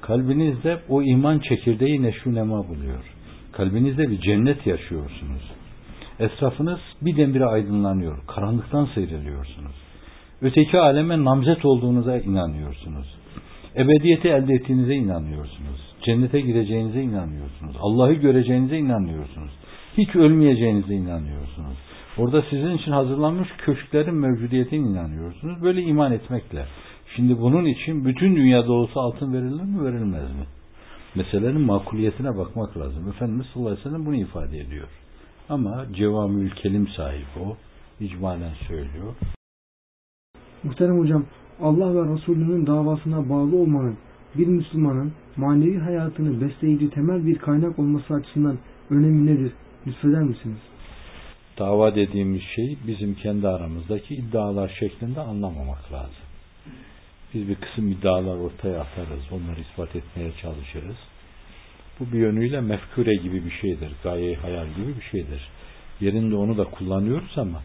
Kalbinizde 0.02 0.80
o 0.90 1.04
iman 1.04 1.40
çekirdeği 1.40 2.02
neşru 2.02 2.36
nema 2.36 2.68
buluyor. 2.68 3.17
Kalbinizde 3.58 4.10
bir 4.12 4.22
cennet 4.22 4.68
yaşıyorsunuz. 4.68 5.52
Etrafınız 6.20 6.80
birdenbire 7.02 7.46
aydınlanıyor. 7.46 8.18
Karanlıktan 8.28 8.86
sıyrılıyorsunuz. 8.94 9.76
Öteki 10.42 10.80
aleme 10.80 11.24
namzet 11.24 11.66
olduğunuza 11.66 12.18
inanıyorsunuz. 12.18 13.16
Ebediyeti 13.76 14.28
elde 14.28 14.54
ettiğinize 14.54 14.96
inanıyorsunuz. 14.96 15.96
Cennete 16.06 16.42
gireceğinize 16.42 17.02
inanıyorsunuz. 17.02 17.76
Allah'ı 17.80 18.14
göreceğinize 18.14 18.78
inanıyorsunuz. 18.78 19.52
Hiç 19.98 20.16
ölmeyeceğinize 20.16 20.94
inanıyorsunuz. 20.94 21.78
Orada 22.18 22.44
sizin 22.50 22.78
için 22.78 22.92
hazırlanmış 22.92 23.50
köşklerin 23.58 24.16
mevcudiyetine 24.16 24.80
inanıyorsunuz. 24.90 25.64
Böyle 25.64 25.82
iman 25.82 26.12
etmekle. 26.12 26.66
Şimdi 27.16 27.38
bunun 27.42 27.66
için 27.66 28.06
bütün 28.06 28.36
dünya 28.36 28.68
dolusu 28.68 29.00
altın 29.00 29.34
verilir 29.34 29.64
mi 29.64 29.84
verilmez 29.86 30.32
mi? 30.32 30.57
Meselenin 31.16 31.62
makuliyetine 31.62 32.38
bakmak 32.38 32.78
lazım. 32.78 33.10
Efendimiz 33.10 33.46
sallallahu 33.54 33.72
aleyhi 33.72 33.86
ve 33.86 33.90
sellem 33.90 34.06
bunu 34.06 34.16
ifade 34.16 34.60
ediyor. 34.60 34.88
Ama 35.50 35.86
cevamül 35.94 36.50
kelim 36.52 36.88
sahibi 36.88 37.40
o. 37.46 37.58
icmalen 38.00 38.54
söylüyor. 38.68 39.16
Muhterem 40.64 41.00
hocam, 41.00 41.26
Allah 41.62 41.96
ve 41.96 42.14
Resulünün 42.14 42.68
davasına 42.68 43.30
bağlı 43.30 43.58
olmanın 43.58 43.98
bir 44.36 44.48
Müslümanın 44.48 45.12
manevi 45.38 45.80
hayatını 45.80 46.42
besleyici 46.42 46.90
temel 46.90 47.26
bir 47.26 47.38
kaynak 47.38 47.80
olması 47.80 48.14
açısından 48.14 48.58
önemi 48.90 49.26
nedir? 49.26 49.52
Lütfeder 49.88 50.22
misiniz? 50.24 50.58
Dava 51.60 51.96
dediğimiz 51.96 52.42
şey 52.56 52.78
bizim 52.88 53.16
kendi 53.16 53.48
aramızdaki 53.48 54.16
iddialar 54.16 54.76
şeklinde 54.80 55.22
anlamamak 55.22 55.92
lazım. 55.92 56.27
Biz 57.38 57.50
bir 57.50 57.56
kısım 57.56 57.92
iddialar 57.92 58.38
ortaya 58.38 58.80
atarız, 58.80 59.24
onları 59.32 59.62
ispat 59.62 59.96
etmeye 59.96 60.32
çalışırız. 60.42 60.96
Bu 62.00 62.12
bir 62.14 62.20
yönüyle 62.20 62.62
mefkure 62.62 63.16
gibi 63.16 63.46
bir 63.46 63.52
şeydir, 63.52 63.92
gaye 64.04 64.36
hayal 64.36 64.68
gibi 64.68 64.98
bir 64.98 65.04
şeydir. 65.12 65.42
Yerinde 66.00 66.36
onu 66.36 66.58
da 66.58 66.64
kullanıyoruz 66.64 67.38
ama 67.38 67.64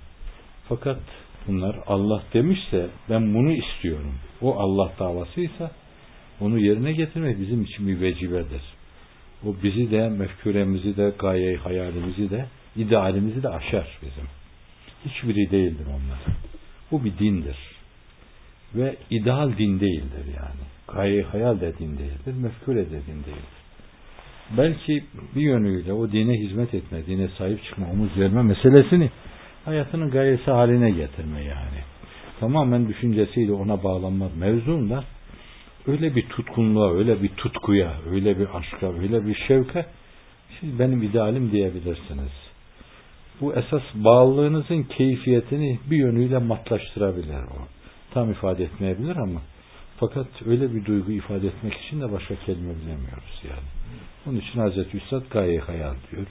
fakat 0.69 1.01
bunlar 1.49 1.77
Allah 1.87 2.23
demişse 2.35 2.87
ben 3.11 3.35
bunu 3.35 3.53
istiyorum. 3.53 4.15
O 4.41 4.59
Allah 4.59 4.93
davasıysa 4.99 5.71
onu 6.41 6.59
yerine 6.59 6.93
getirmek 6.93 7.41
bizim 7.41 7.63
için 7.63 7.89
bir 7.89 8.01
vecibedir. 8.01 8.63
O 9.47 9.55
bizi 9.63 9.91
de, 9.91 10.09
mefküremizi 10.09 10.97
de, 10.97 11.13
gaye 11.19 11.57
hayalimizi 11.57 12.31
de, 12.31 12.47
idealimizi 12.77 13.43
de 13.43 13.49
aşar 13.49 13.99
bizim. 14.03 14.29
Hiçbiri 15.05 15.51
değildir 15.51 15.87
onlar. 15.87 16.37
Bu 16.91 17.05
bir 17.05 17.19
dindir. 17.19 17.72
Ve 18.75 18.97
ideal 19.11 19.59
din 19.59 19.81
değildir 19.81 20.27
yani. 20.27 20.63
Gaye 20.95 21.23
hayal 21.23 21.61
de 21.61 21.79
din 21.79 21.99
değildir, 21.99 22.35
mefkure 22.43 22.87
de 22.87 22.91
din 23.07 23.25
değildir. 23.25 23.63
Belki 24.59 25.05
bir 25.35 25.41
yönüyle 25.41 25.93
o 25.93 26.13
dine 26.13 26.33
hizmet 26.33 26.75
etme, 26.75 27.07
dine 27.07 27.29
sahip 27.39 27.65
çıkma, 27.65 27.87
omuz 27.93 28.19
verme 28.19 28.43
meselesini 28.43 29.11
hayatının 29.65 30.11
gayesi 30.11 30.51
haline 30.51 30.91
getirme 30.91 31.41
yani. 31.41 31.81
Tamamen 32.41 32.89
düşüncesiyle 32.89 33.53
ona 33.53 33.85
bağlanma 33.85 34.29
mevzunda 34.39 35.05
öyle 35.87 36.17
bir 36.17 36.29
tutkunluğa, 36.29 36.95
öyle 36.95 37.23
bir 37.23 37.29
tutkuya, 37.29 37.93
öyle 38.11 38.39
bir 38.39 38.49
aşka, 38.55 38.93
öyle 39.03 39.27
bir 39.27 39.35
şevke 39.49 39.87
siz 40.61 40.79
benim 40.79 41.03
idealim 41.03 41.53
diyebilirsiniz. 41.53 42.33
Bu 43.41 43.55
esas 43.55 43.83
bağlılığınızın 43.95 44.83
keyfiyetini 44.83 45.79
bir 45.91 45.97
yönüyle 45.97 46.39
matlaştırabilir 46.39 47.35
o. 47.35 47.82
Tam 48.15 48.31
ifade 48.31 48.65
etmeyebilir 48.65 49.17
ama 49.17 49.41
fakat 49.97 50.27
öyle 50.47 50.75
bir 50.75 50.85
duygu 50.85 51.13
ifade 51.13 51.47
etmek 51.47 51.75
için 51.75 52.01
de 52.01 52.13
başka 52.13 52.35
kelime 52.35 52.75
bilemiyoruz 52.77 53.43
yani. 53.45 53.69
Onun 54.27 54.37
için 54.37 54.61
Hazreti 54.61 54.97
Üstad 54.97 55.23
gaye 55.31 55.59
hayal 55.59 55.95
diyor. 56.11 56.27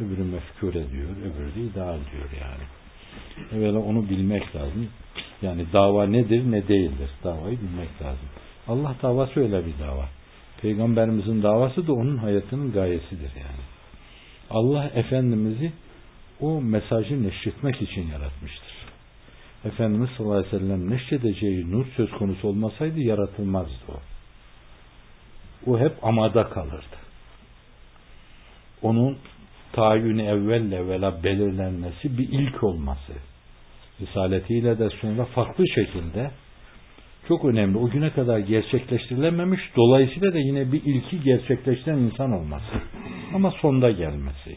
Öbürü 0.00 0.24
mefkure 0.24 0.90
diyor. 0.90 1.10
Öbürü 1.10 1.54
de 1.54 1.60
ideal 1.60 1.98
diyor 2.12 2.28
yani. 2.40 2.64
Evvela 3.52 3.78
onu 3.78 4.08
bilmek 4.08 4.56
lazım. 4.56 4.88
Yani 5.42 5.66
dava 5.72 6.06
nedir 6.06 6.50
ne 6.50 6.68
değildir. 6.68 7.10
Davayı 7.24 7.58
bilmek 7.60 8.02
lazım. 8.02 8.28
Allah 8.68 8.94
davası 9.02 9.40
öyle 9.40 9.66
bir 9.66 9.74
dava. 9.86 10.08
Peygamberimizin 10.62 11.42
davası 11.42 11.86
da 11.86 11.92
onun 11.92 12.16
hayatının 12.16 12.72
gayesidir 12.72 13.30
yani. 13.36 13.62
Allah 14.50 14.84
Efendimiz'i 14.84 15.72
o 16.40 16.60
mesajı 16.60 17.22
neşretmek 17.22 17.82
için 17.82 18.06
yaratmıştır. 18.06 18.71
Efendimiz 19.64 20.10
sallallahu 20.10 20.36
aleyhi 20.38 20.54
ve 20.54 20.58
sellem 20.58 20.90
neşredeceği 20.90 21.70
nur 21.70 21.86
söz 21.96 22.10
konusu 22.10 22.48
olmasaydı 22.48 23.00
yaratılmazdı 23.00 23.72
o. 23.88 24.00
O 25.66 25.78
hep 25.78 26.04
amada 26.04 26.48
kalırdı. 26.48 26.96
Onun 28.82 29.18
tayyünü 29.72 30.22
evvelle 30.22 30.76
evvela 30.76 31.24
belirlenmesi 31.24 32.18
bir 32.18 32.28
ilk 32.28 32.64
olması. 32.64 33.12
Risaletiyle 34.00 34.78
de 34.78 34.90
sonra 34.90 35.24
farklı 35.24 35.64
şekilde 35.68 36.30
çok 37.28 37.44
önemli. 37.44 37.78
O 37.78 37.90
güne 37.90 38.10
kadar 38.10 38.38
gerçekleştirilememiş. 38.38 39.60
Dolayısıyla 39.76 40.34
da 40.34 40.38
yine 40.38 40.72
bir 40.72 40.82
ilki 40.84 41.22
gerçekleştiren 41.22 41.98
insan 41.98 42.32
olması. 42.32 42.74
Ama 43.34 43.50
sonda 43.50 43.90
gelmesi. 43.90 44.56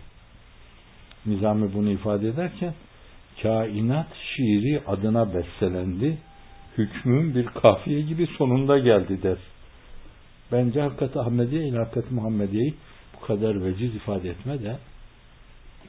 Nizami 1.26 1.74
bunu 1.74 1.90
ifade 1.90 2.28
ederken 2.28 2.74
kainat 3.42 4.08
şiiri 4.36 4.82
adına 4.88 5.34
bestelendi. 5.34 6.18
Hükmün 6.78 7.36
bir 7.36 7.46
kafiye 7.46 8.02
gibi 8.02 8.28
sonunda 8.38 8.80
geldi 8.80 9.24
der. 9.24 9.38
Bence 10.52 10.82
Hakikat 10.82 11.18
Ahmediye 11.18 11.68
ile 11.68 11.78
Hakikat 11.78 12.12
Muhammediye'yi 12.12 12.74
bu 13.16 13.26
kadar 13.26 13.66
veciz 13.66 13.96
ifade 13.96 14.30
etme 14.30 14.64
de 14.64 14.78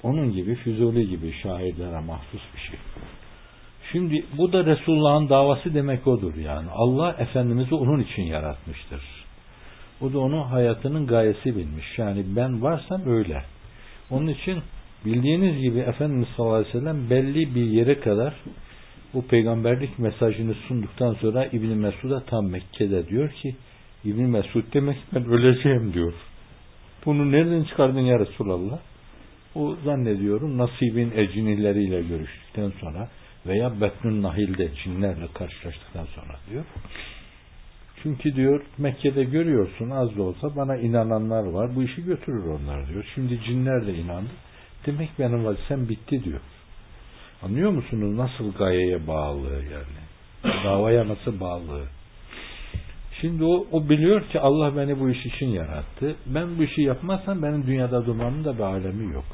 onun 0.02 0.32
gibi 0.32 0.54
Füzuli 0.54 1.08
gibi 1.08 1.32
şairlere 1.42 2.00
mahsus 2.00 2.42
bir 2.54 2.60
şey. 2.60 2.78
Şimdi 3.92 4.24
bu 4.38 4.52
da 4.52 4.66
Resulullah'ın 4.66 5.28
davası 5.28 5.74
demek 5.74 6.06
odur 6.06 6.34
yani. 6.34 6.68
Allah 6.70 7.16
Efendimiz'i 7.18 7.74
onun 7.74 8.00
için 8.00 8.22
yaratmıştır. 8.22 9.02
O 10.00 10.12
da 10.12 10.18
onun 10.18 10.42
hayatının 10.42 11.06
gayesi 11.06 11.56
bilmiş. 11.56 11.98
Yani 11.98 12.24
ben 12.36 12.62
varsam 12.62 13.08
öyle. 13.08 13.42
Onun 14.10 14.26
için 14.26 14.62
bildiğiniz 15.06 15.62
gibi 15.62 15.78
Efendimiz 15.78 16.28
sallallahu 16.36 16.54
aleyhi 16.54 16.75
ve 16.75 16.80
sellem 16.80 17.10
belli 17.10 17.54
bir 17.54 17.66
yere 17.66 18.00
kadar 18.00 18.34
bu 19.14 19.26
peygamberlik 19.26 19.98
mesajını 19.98 20.54
sunduktan 20.54 21.14
sonra 21.14 21.46
İbn 21.46 21.66
Mesud'a 21.66 22.25
tam 22.25 22.50
Mekke'de 22.50 23.08
diyor 23.08 23.30
ki 23.30 23.56
İbn 24.04 24.22
Mesud 24.22 24.75
demek 24.75 24.96
ben 25.14 25.25
öleceğim 25.25 25.92
diyor. 25.92 26.12
Bunu 27.06 27.32
nereden 27.32 27.64
çıkardın 27.64 28.00
ya 28.00 28.18
Resulallah? 28.18 28.78
O 29.54 29.76
zannediyorum 29.84 30.58
nasibin 30.58 31.12
ecinilleriyle 31.16 32.02
görüştükten 32.02 32.72
sonra 32.80 33.08
veya 33.46 33.80
Betnun 33.80 34.22
Nahil'de 34.22 34.70
cinlerle 34.84 35.26
karşılaştıktan 35.34 36.04
sonra 36.04 36.38
diyor. 36.50 36.64
Çünkü 38.02 38.36
diyor 38.36 38.62
Mekke'de 38.78 39.25
görüyorsun 39.25 39.90
az 39.90 40.16
da 40.16 40.22
olsa 40.22 40.56
bana 40.56 40.76
inananlar 40.76 41.44
var. 41.44 41.76
Bu 41.76 41.82
işi 41.82 42.04
götürür 42.04 42.44
onlar 42.44 42.88
diyor. 42.88 43.04
Şimdi 43.14 43.40
cinler 43.42 43.86
de 43.86 43.94
inandı. 43.94 44.30
Demek 44.87 45.11
benim 45.19 45.45
vazifem 45.45 45.88
bitti 45.88 46.25
diyor. 46.25 46.40
Anlıyor 47.43 47.71
musunuz 47.71 48.16
nasıl 48.16 48.52
gayeye 48.52 49.07
bağlı 49.07 49.50
yani? 49.50 50.07
Davaya 50.64 51.09
nasıl 51.09 51.40
bağlı? 51.40 51.87
Şimdi 53.21 53.45
o, 53.45 53.66
o 53.73 53.88
biliyor 53.88 54.28
ki 54.28 54.40
Allah 54.40 54.76
beni 54.76 55.00
bu 55.00 55.11
iş 55.11 55.26
için 55.26 55.47
yarattı. 55.47 56.16
Ben 56.26 56.59
bu 56.59 56.62
işi 56.62 56.83
yapmazsam 56.83 57.43
benim 57.43 57.66
dünyada 57.66 58.07
durmamın 58.07 58.45
da 58.45 58.55
bir 58.55 58.62
alemi 58.62 59.14
yok. 59.14 59.25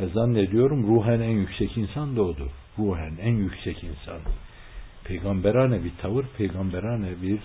E 0.00 0.06
zannediyorum 0.06 0.86
ruhen 0.86 1.20
en 1.20 1.30
yüksek 1.30 1.76
insan 1.76 2.16
da 2.16 2.22
odur. 2.22 2.50
Ruhen 2.78 3.16
en 3.20 3.34
yüksek 3.34 3.84
insan. 3.84 4.18
Peygamberane 5.04 5.84
bir 5.84 5.92
tavır, 6.02 6.24
peygamberane 6.38 7.10
bir 7.22 7.40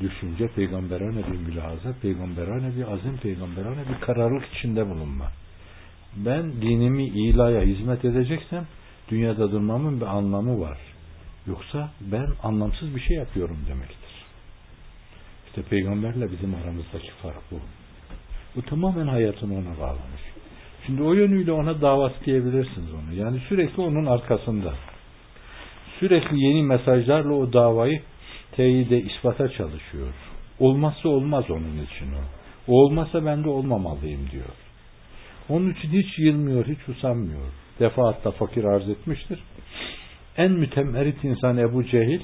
düşünce, 0.00 0.48
peygamberane 0.48 1.18
bir 1.32 1.38
mülahaza, 1.38 1.94
peygamberane 2.02 2.76
bir 2.76 2.92
azim, 2.92 3.16
peygamberane 3.22 3.80
bir 3.88 4.06
kararlılık 4.06 4.44
içinde 4.54 4.90
bulunma. 4.90 5.26
Ben 6.16 6.52
dinimi 6.52 7.04
ilaya 7.04 7.62
hizmet 7.62 8.04
edeceksem 8.04 8.66
dünyada 9.08 9.52
durmamın 9.52 10.00
bir 10.00 10.06
anlamı 10.06 10.60
var. 10.60 10.78
Yoksa 11.46 11.90
ben 12.00 12.26
anlamsız 12.42 12.94
bir 12.96 13.00
şey 13.00 13.16
yapıyorum 13.16 13.58
demektir. 13.68 14.14
İşte 15.46 15.62
peygamberle 15.62 16.32
bizim 16.32 16.54
aramızdaki 16.54 17.10
fark 17.22 17.50
bu. 17.50 17.56
Bu 18.56 18.62
tamamen 18.62 19.06
hayatını 19.06 19.52
ona 19.54 19.80
bağlamış. 19.80 20.22
Şimdi 20.86 21.02
o 21.02 21.12
yönüyle 21.12 21.52
ona 21.52 21.80
davat 21.80 22.26
diyebilirsiniz 22.26 22.92
onu. 22.94 23.14
Yani 23.14 23.40
sürekli 23.48 23.82
onun 23.82 24.06
arkasında. 24.06 24.74
Sürekli 26.00 26.40
yeni 26.40 26.62
mesajlarla 26.62 27.34
o 27.34 27.52
davayı 27.52 28.02
teyide, 28.52 29.02
ispata 29.02 29.48
çalışıyor. 29.48 30.14
Olmazsa 30.58 31.08
olmaz 31.08 31.50
onun 31.50 31.84
için 31.84 32.12
o. 32.12 32.22
O 32.68 32.84
olmazsa 32.84 33.26
ben 33.26 33.44
de 33.44 33.48
olmamalıyım 33.48 34.30
diyor. 34.32 34.63
Onun 35.48 35.70
için 35.70 35.92
hiç 35.92 36.18
yılmıyor, 36.18 36.66
hiç 36.66 36.88
usanmıyor. 36.88 37.46
Defaatta 37.80 38.30
fakir 38.30 38.64
arz 38.64 38.88
etmiştir. 38.88 39.38
En 40.36 40.52
mütemmerit 40.52 41.24
insan 41.24 41.58
Ebu 41.58 41.84
Cehil 41.84 42.20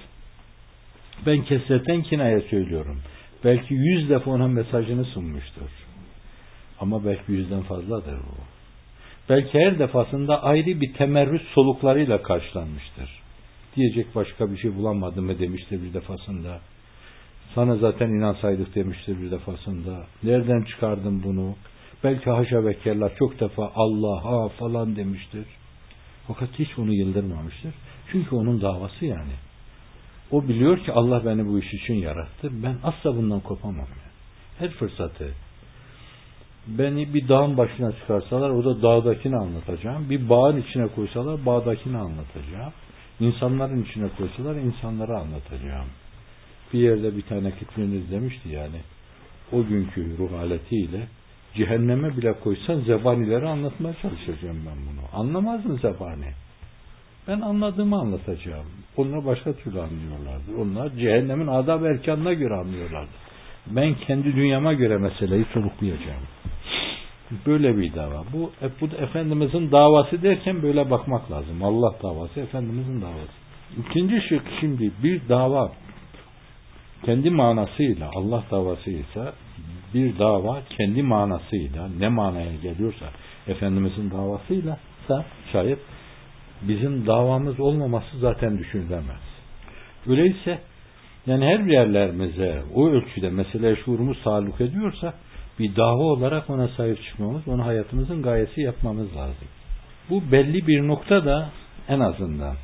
ben 1.27 1.45
kesreten 1.45 2.03
kinaya 2.03 2.41
söylüyorum. 2.41 3.01
Belki 3.45 3.75
yüz 3.75 4.11
defa 4.11 4.31
ona 4.31 4.49
mesajını 4.49 5.05
sunmuştur. 5.05 5.71
Ama 6.81 7.05
belki 7.05 7.33
yüzden 7.33 7.63
fazladır 7.63 8.15
bu. 8.15 8.35
Belki 9.29 9.59
her 9.59 9.79
defasında 9.79 10.43
ayrı 10.43 10.81
bir 10.81 10.95
temerrüt 10.95 11.43
soluklarıyla 11.55 12.23
karşılanmıştır. 12.23 13.21
Diyecek 13.77 14.15
başka 14.15 14.53
bir 14.53 14.59
şey 14.59 14.77
bulamadım 14.77 15.25
mı 15.25 15.39
demiştir 15.39 15.83
bir 15.83 15.95
defasında. 15.95 16.61
Sana 17.55 17.77
zaten 17.77 18.09
inansaydık 18.09 18.75
demiştir 18.75 19.23
bir 19.23 19.31
defasında. 19.31 20.07
Nereden 20.23 20.63
çıkardın 20.63 21.23
bunu? 21.25 21.55
Belki 22.05 22.31
haşa 22.31 22.65
ve 22.65 22.79
kella 22.79 23.15
çok 23.19 23.41
defa 23.41 23.73
Allah'a 23.75 24.49
falan 24.49 24.97
demiştir. 24.97 25.47
Fakat 26.27 26.49
hiç 26.59 26.77
bunu 26.77 26.93
yıldırmamıştır. 26.93 27.75
Çünkü 28.13 28.37
onun 28.37 28.61
davası 28.61 29.07
yani. 29.07 29.33
O 30.31 30.49
biliyor 30.49 30.79
ki 30.79 30.93
Allah 30.93 31.25
beni 31.25 31.47
bu 31.47 31.59
iş 31.59 31.75
için 31.75 31.95
yarattı. 31.95 32.51
Ben 32.53 32.77
asla 32.83 33.17
bundan 33.17 33.41
kopamam. 33.41 33.77
Yani. 33.77 34.11
Her 34.59 34.71
fırsatı. 34.71 35.35
Beni 36.67 37.15
bir 37.15 37.29
dağın 37.29 37.57
başına 37.57 37.93
çıkarsalar 37.93 38.51
o 38.51 38.65
da 38.65 38.83
dağdakini 38.83 39.37
anlatacağım. 39.37 40.11
Bir 40.11 40.29
bağın 40.29 40.57
içine 40.57 40.89
koysalar 40.89 41.47
bağdakini 41.47 41.97
anlatacağım. 41.97 42.73
İnsanların 43.21 43.83
içine 43.83 44.09
koysalar 44.19 44.57
insanları 44.57 45.19
anlatacağım. 45.19 45.87
Bir 46.73 46.79
yerde 46.79 47.17
bir 47.17 47.23
tane 47.23 47.53
kitleniz 47.59 48.11
demişti 48.11 48.49
yani. 48.49 48.81
O 49.53 49.65
günkü 49.67 50.19
ruh 50.19 50.33
aletiyle 50.39 51.09
cehenneme 51.55 52.17
bile 52.17 52.33
koysan 52.33 52.81
zebanileri 52.81 53.49
anlatmaya 53.49 53.95
çalışacağım 54.03 54.59
ben 54.67 54.77
bunu. 54.77 55.21
Anlamaz 55.21 55.67
mı 55.67 55.77
zebani? 55.77 56.33
Ben 57.29 57.41
anladığımı 57.41 58.01
anlatacağım. 58.01 58.67
Onlar 58.97 59.27
başka 59.27 59.53
türlü 59.53 59.81
anlıyorlardı. 59.81 60.63
Onlar 60.63 60.91
cehennemin 60.97 61.47
adab 61.47 61.85
erkanına 61.85 62.33
göre 62.33 62.55
anlıyorlardı. 62.55 63.11
Ben 63.67 63.95
kendi 63.95 64.37
dünyama 64.37 64.73
göre 64.73 64.97
meseleyi 64.99 65.45
soluklayacağım. 65.55 66.23
Böyle 67.47 67.77
bir 67.77 67.95
dava. 67.95 68.25
Bu, 68.33 68.51
bu 68.81 68.87
Efendimizin 68.87 69.73
davası 69.73 70.23
derken 70.23 70.63
böyle 70.63 70.91
bakmak 70.91 71.31
lazım. 71.31 71.63
Allah 71.63 71.95
davası, 72.03 72.41
Efendimizin 72.41 73.03
davası. 73.03 73.41
İkinci 73.79 74.21
şık 74.29 74.43
şimdi 74.61 74.93
bir 75.03 75.29
dava 75.29 75.73
kendi 77.05 77.31
manasıyla 77.31 78.11
Allah 78.15 78.45
davası 78.51 78.91
ise 78.91 79.33
bir 79.95 80.19
dava 80.19 80.63
kendi 80.79 81.03
manasıyla 81.03 81.89
ne 81.99 82.09
manaya 82.09 82.55
geliyorsa 82.63 83.07
Efendimizin 83.49 84.11
davasıyla 84.11 84.79
da 85.09 85.25
şayet 85.53 85.79
bizim 86.63 87.07
davamız 87.07 87.61
olmaması 87.61 88.19
zaten 88.19 88.59
düşünülemez. 88.59 89.21
Öyleyse 90.07 90.59
yani 91.27 91.45
her 91.45 91.59
yerlerimize 91.59 92.63
o 92.75 92.89
ölçüde 92.89 93.31
mesele 93.31 93.77
şuurumuz 93.77 94.19
sağlık 94.25 94.61
ediyorsa 94.61 95.15
bir 95.59 95.77
dava 95.77 96.03
olarak 96.03 96.51
ona 96.51 96.69
sahip 96.69 97.03
çıkmamız, 97.05 97.49
onu 97.49 97.67
hayatımızın 97.67 98.23
gayesi 98.23 98.61
yapmamız 98.61 99.17
lazım. 99.17 99.49
Bu 100.11 100.33
belli 100.33 100.67
bir 100.67 100.89
noktada 100.89 101.51
en 101.89 102.01
azından 102.01 102.55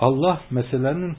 Allah 0.00 0.40
meselenin 0.50 1.16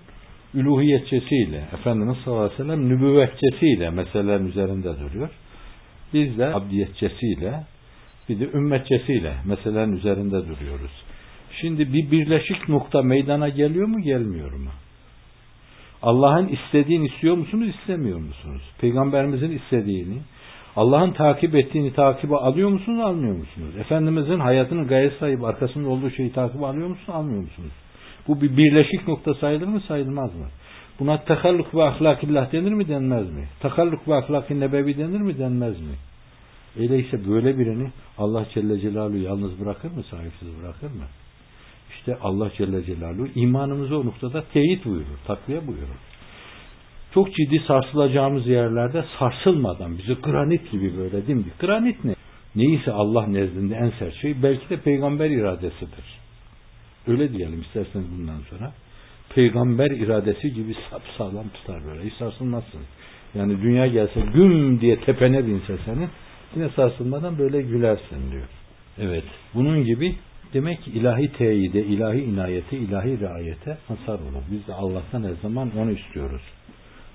üluhiyetçesiyle, 0.53 1.63
Efendimiz 1.73 2.17
sallallahu 2.17 2.43
aleyhi 2.43 2.59
ve 2.59 2.63
sellem 2.63 2.89
nübüvvetçesiyle 2.89 3.89
meselelerin 3.89 4.47
üzerinde 4.47 4.99
duruyor. 4.99 5.29
Biz 6.13 6.37
de 6.37 6.45
abdiyetçesiyle, 6.45 7.63
bir 8.29 8.39
de 8.39 8.51
ümmetçesiyle 8.51 9.33
meselelerin 9.45 9.97
üzerinde 9.97 10.47
duruyoruz. 10.47 10.91
Şimdi 11.61 11.93
bir 11.93 12.11
birleşik 12.11 12.69
nokta 12.69 13.01
meydana 13.01 13.49
geliyor 13.49 13.87
mu, 13.87 14.01
gelmiyor 14.01 14.51
mu? 14.51 14.69
Allah'ın 16.01 16.47
istediğini 16.47 17.07
istiyor 17.07 17.37
musunuz, 17.37 17.67
istemiyor 17.67 18.19
musunuz? 18.19 18.61
Peygamberimizin 18.81 19.51
istediğini, 19.51 20.17
Allah'ın 20.75 21.11
takip 21.11 21.55
ettiğini 21.55 21.93
takibe 21.93 22.35
alıyor 22.35 22.69
musunuz, 22.69 22.99
almıyor 22.99 23.35
musunuz? 23.35 23.75
Efendimizin 23.79 24.39
hayatının 24.39 24.87
gayet 24.87 25.13
sahibi 25.19 25.45
arkasında 25.45 25.89
olduğu 25.89 26.09
şeyi 26.09 26.33
takip 26.33 26.63
alıyor 26.63 26.87
musunuz, 26.87 27.09
almıyor 27.09 27.41
musunuz? 27.41 27.71
Bu 28.27 28.41
bir 28.41 28.57
birleşik 28.57 29.07
nokta 29.07 29.33
sayılır 29.33 29.67
mı, 29.67 29.81
sayılmaz 29.87 30.35
mı? 30.35 30.45
Buna 30.99 31.23
takalluk 31.23 31.75
ve 31.75 31.83
ahlakillah 31.83 32.51
denir 32.51 32.73
mi, 32.73 32.87
denmez 32.87 33.31
mi? 33.31 33.47
Takalluk 33.59 34.07
ve 34.07 34.15
ahlak-ı 34.15 34.59
nebevi 34.59 34.97
denir 34.97 35.21
mi, 35.21 35.37
denmez 35.37 35.79
mi? 35.79 35.95
Öyleyse 36.79 37.29
böyle 37.29 37.57
birini 37.57 37.89
Allah 38.17 38.45
Celle 38.53 38.79
Celaluhu 38.79 39.17
yalnız 39.17 39.59
bırakır 39.59 39.91
mı, 39.91 40.03
sahipsiz 40.03 40.47
bırakır 40.61 40.87
mı? 40.87 41.03
İşte 41.95 42.17
Allah 42.21 42.51
Celle 42.57 42.83
Celaluhu 42.85 43.27
imanımızı 43.35 43.97
o 43.97 44.05
noktada 44.05 44.43
teyit 44.53 44.85
buyurur, 44.85 45.17
takviye 45.27 45.67
buyurur. 45.67 45.87
Çok 47.13 47.35
ciddi 47.35 47.59
sarsılacağımız 47.67 48.47
yerlerde 48.47 49.05
sarsılmadan 49.19 49.97
bizi 49.97 50.13
granit 50.13 50.71
gibi 50.71 50.97
böyle 50.97 51.27
dimdik. 51.27 51.59
Granit 51.59 52.03
ne? 52.03 52.15
Neyse 52.55 52.91
Allah 52.91 53.27
nezdinde 53.27 53.75
en 53.75 53.89
sert 53.99 54.15
şey 54.15 54.43
belki 54.43 54.69
de 54.69 54.77
peygamber 54.77 55.29
iradesidir. 55.29 56.20
Öyle 57.07 57.33
diyelim 57.33 57.61
isterseniz 57.61 58.05
bundan 58.17 58.39
sonra. 58.49 58.73
Peygamber 59.35 59.91
iradesi 59.91 60.53
gibi 60.53 60.75
sağlam 61.17 61.49
tutar 61.49 61.85
böyle. 61.85 62.09
Hiç 62.09 62.13
sarsılmazsın. 62.13 62.81
Yani 63.35 63.61
dünya 63.61 63.87
gelse 63.87 64.21
güm 64.33 64.81
diye 64.81 64.99
tepene 64.99 65.47
binse 65.47 65.77
senin 65.85 66.09
yine 66.55 66.69
sarsılmadan 66.69 67.37
böyle 67.37 67.61
gülersin 67.61 68.31
diyor. 68.31 68.47
Evet. 68.99 69.23
Bunun 69.53 69.83
gibi 69.85 70.15
demek 70.53 70.87
ilahi 70.87 71.33
teyide, 71.33 71.83
ilahi 71.83 72.19
inayete, 72.19 72.77
ilahi 72.77 73.19
riayete 73.19 73.77
hasar 73.87 74.19
olur. 74.19 74.43
Biz 74.51 74.67
de 74.67 74.73
Allah'tan 74.73 75.23
her 75.23 75.33
zaman 75.41 75.71
onu 75.77 75.91
istiyoruz. 75.91 76.41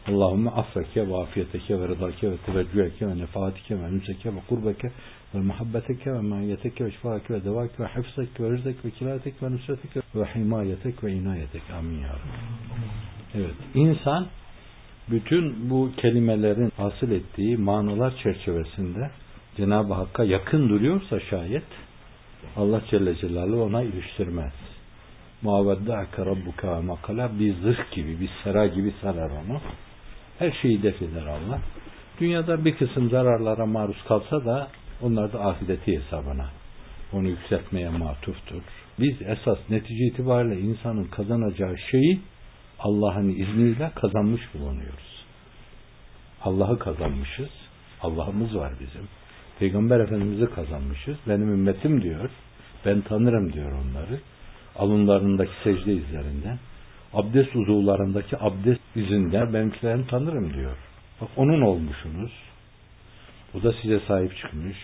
Allahümme 0.09 0.51
affeke 0.51 1.09
ve 1.09 1.17
afiyeteke 1.17 1.81
ve 1.81 1.89
rıdake 1.89 2.31
ve 2.31 2.37
teveccüheke 2.37 3.07
ve 3.07 3.19
nefaatike 3.19 3.83
ve 3.83 3.93
nüseke 3.93 4.29
ve 4.29 4.39
kurbeke 4.49 4.89
ve 5.37 5.41
muhabbeteke 5.41 6.13
ve 6.13 6.21
mahiyeteke 6.21 6.85
ve 6.85 6.91
şifake 6.91 7.35
ve 7.35 7.45
devake 7.45 7.83
ve 7.83 7.87
hıfzek 7.87 8.41
ve 11.05 11.13
inayetek. 11.13 11.63
Amin 11.79 11.99
ya 11.99 12.09
Rabbi. 12.09 12.19
Evet. 13.35 13.55
İnsan 13.75 14.27
bütün 15.11 15.71
bu 15.71 15.91
kelimelerin 15.97 16.73
hasıl 16.77 17.11
ettiği 17.11 17.57
manalar 17.57 18.15
çerçevesinde 18.23 19.11
Cenab-ı 19.57 19.95
Hakk'a 19.95 20.25
yakın 20.25 20.69
duruyorsa 20.69 21.21
şayet 21.21 21.65
Allah 22.57 22.83
Celle 22.91 23.17
Celaluhu 23.17 23.63
ona 23.63 23.83
iliştirmez. 23.83 24.53
Muaveddâke 25.43 26.27
rabbuka 26.27 26.83
makala 26.83 27.39
bir 27.39 27.55
zırh 27.55 27.93
gibi, 27.93 28.21
bir 28.21 28.31
sera 28.45 28.67
gibi 28.67 28.95
sarar 29.03 29.31
onu. 29.31 29.61
Her 30.39 30.53
şeyi 30.63 30.83
def 30.83 31.03
eder 31.03 31.27
Allah. 31.27 31.61
Dünyada 32.21 32.65
bir 32.65 32.77
kısım 32.77 33.11
zararlara 33.11 33.67
maruz 33.67 34.05
kalsa 34.09 34.45
da 34.45 34.69
onlar 35.03 35.33
da 35.33 35.45
ahireti 35.45 36.01
hesabına. 36.01 36.47
Onu 37.13 37.29
yükseltmeye 37.29 37.89
matuftur. 37.89 38.63
Biz 38.99 39.23
esas 39.23 39.59
netice 39.71 40.05
itibariyle 40.05 40.61
insanın 40.61 41.05
kazanacağı 41.05 41.79
şeyi 41.91 42.21
Allah'ın 42.79 43.29
izniyle 43.29 43.91
kazanmış 43.95 44.43
bulunuyoruz. 44.55 45.25
Allah'ı 46.43 46.79
kazanmışız. 46.79 47.51
Allah'ımız 48.03 48.57
var 48.57 48.73
bizim. 48.81 49.09
Peygamber 49.59 50.01
Efendimiz'i 50.01 50.55
kazanmışız. 50.55 51.17
Benim 51.29 51.49
ümmetim 51.49 52.03
diyor. 52.03 52.31
Ben 52.85 53.01
tanırım 53.01 53.53
diyor 53.53 53.73
onları. 53.73 54.21
Alınlarındaki 54.77 55.53
secde 55.65 55.93
izlerinden. 55.93 56.59
Abdest 57.15 57.57
uzuvlarındaki 57.57 58.37
abdest 58.41 58.81
izinden 58.97 59.55
benimkilerini 59.55 60.07
tanırım 60.07 60.55
diyor. 60.55 60.77
Bak 61.21 61.29
onun 61.37 61.61
olmuşsunuz. 61.61 62.33
O 63.57 63.63
da 63.63 63.73
size 63.83 64.01
sahip 64.09 64.37
çıkmış. 64.37 64.77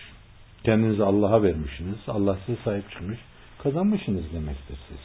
Kendinizi 0.63 1.03
Allah'a 1.03 1.43
vermişsiniz. 1.43 1.97
Allah 2.07 2.37
size 2.45 2.57
sahip 2.63 2.91
çıkmış. 2.91 3.19
Kazanmışsınız 3.63 4.33
demektir 4.33 4.77
siz. 4.89 4.99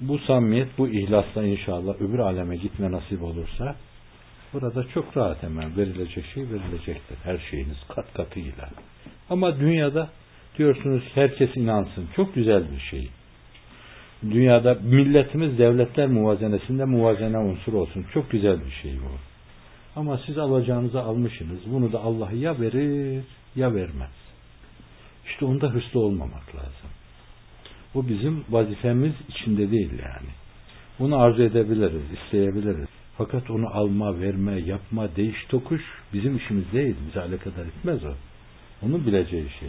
Bu 0.00 0.18
samimiyet, 0.18 0.78
bu 0.78 0.88
ihlasla 0.88 1.44
inşallah 1.44 2.00
öbür 2.00 2.18
aleme 2.18 2.56
gitme 2.56 2.92
nasip 2.92 3.22
olursa 3.22 3.76
burada 4.52 4.84
çok 4.94 5.16
rahat 5.16 5.42
hemen 5.42 5.76
verilecek 5.76 6.24
şey 6.34 6.42
verilecektir. 6.42 7.16
Her 7.24 7.38
şeyiniz 7.50 7.76
kat 7.88 8.14
katıyla. 8.14 8.68
Ama 9.30 9.60
dünyada 9.60 10.08
diyorsunuz 10.58 11.02
herkes 11.14 11.56
inansın. 11.56 12.08
Çok 12.16 12.34
güzel 12.34 12.64
bir 12.72 12.80
şey. 12.80 13.08
Dünyada 14.30 14.78
milletimiz 14.82 15.58
devletler 15.58 16.08
muvazenesinde 16.08 16.84
muvazene 16.84 17.38
unsur 17.38 17.72
olsun. 17.72 18.06
Çok 18.14 18.30
güzel 18.30 18.60
bir 18.66 18.72
şey 18.82 18.92
bu. 18.92 19.31
Ama 19.96 20.18
siz 20.26 20.38
alacağınızı 20.38 21.02
almışsınız. 21.02 21.58
Bunu 21.66 21.92
da 21.92 22.00
Allah 22.00 22.32
ya 22.32 22.60
verir 22.60 23.24
ya 23.56 23.74
vermez. 23.74 24.10
İşte 25.26 25.44
onda 25.44 25.68
hırslı 25.68 26.00
olmamak 26.00 26.54
lazım. 26.54 26.90
Bu 27.94 28.08
bizim 28.08 28.44
vazifemiz 28.50 29.12
içinde 29.28 29.70
değil 29.70 29.92
yani. 29.92 30.30
Bunu 30.98 31.20
arzu 31.20 31.42
edebiliriz, 31.42 32.02
isteyebiliriz. 32.12 32.88
Fakat 33.18 33.50
onu 33.50 33.68
alma, 33.68 34.20
verme, 34.20 34.60
yapma, 34.60 35.16
değiş 35.16 35.46
tokuş 35.48 35.82
bizim 36.12 36.36
işimiz 36.36 36.72
değil. 36.72 36.96
Bize 37.08 37.20
alakadar 37.20 37.66
etmez 37.66 38.04
o. 38.04 38.14
Onun 38.82 39.06
bileceği 39.06 39.46
şey. 39.60 39.68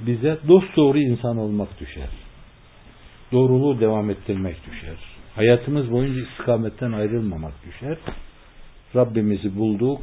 Bize 0.00 0.38
dost 0.48 0.76
doğru 0.76 0.98
insan 0.98 1.36
olmak 1.36 1.80
düşer. 1.80 2.08
Doğruluğu 3.32 3.80
devam 3.80 4.10
ettirmek 4.10 4.56
düşer. 4.66 4.96
Hayatımız 5.36 5.92
boyunca 5.92 6.20
istikametten 6.30 6.92
ayrılmamak 6.92 7.52
düşer. 7.66 7.98
Rabbimizi 8.96 9.56
bulduk. 9.56 10.00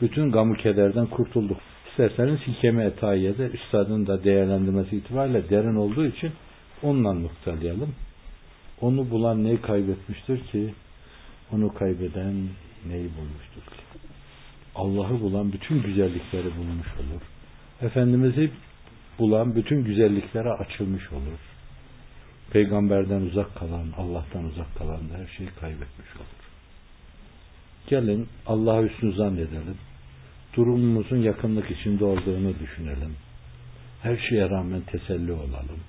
Bütün 0.00 0.32
gamı 0.32 0.56
kederden 0.56 1.06
kurtulduk. 1.06 1.56
İsterseniz 1.90 2.40
hikeme 2.40 2.84
etayede 2.84 3.46
üstadın 3.46 4.06
da 4.06 4.24
değerlendirmesi 4.24 4.96
itibariyle 4.96 5.50
derin 5.50 5.76
olduğu 5.76 6.06
için 6.06 6.32
onunla 6.82 7.12
noktalayalım. 7.12 7.94
Onu 8.80 9.10
bulan 9.10 9.44
neyi 9.44 9.60
kaybetmiştir 9.60 10.46
ki? 10.46 10.74
Onu 11.52 11.74
kaybeden 11.74 12.34
neyi 12.88 13.08
bulmuştur 13.16 13.60
ki? 13.60 13.82
Allah'ı 14.74 15.20
bulan 15.20 15.52
bütün 15.52 15.82
güzellikleri 15.82 16.56
bulmuş 16.56 16.88
olur. 16.96 17.22
Efendimiz'i 17.82 18.50
bulan 19.18 19.54
bütün 19.54 19.84
güzelliklere 19.84 20.50
açılmış 20.50 21.12
olur. 21.12 21.40
Peygamberden 22.50 23.20
uzak 23.20 23.54
kalan, 23.54 23.86
Allah'tan 23.98 24.44
uzak 24.44 24.76
kalan 24.78 25.10
da 25.10 25.14
her 25.18 25.26
şeyi 25.36 25.50
kaybetmiş 25.60 26.16
olur. 26.16 26.49
Gelin 27.86 28.28
Allah'a 28.46 28.82
üstünü 28.82 29.12
zannedelim. 29.12 29.76
Durumumuzun 30.56 31.16
yakınlık 31.16 31.70
içinde 31.70 32.04
olduğunu 32.04 32.54
düşünelim. 32.60 33.16
Her 34.02 34.16
şeye 34.28 34.50
rağmen 34.50 34.80
teselli 34.80 35.32
olalım. 35.32 35.80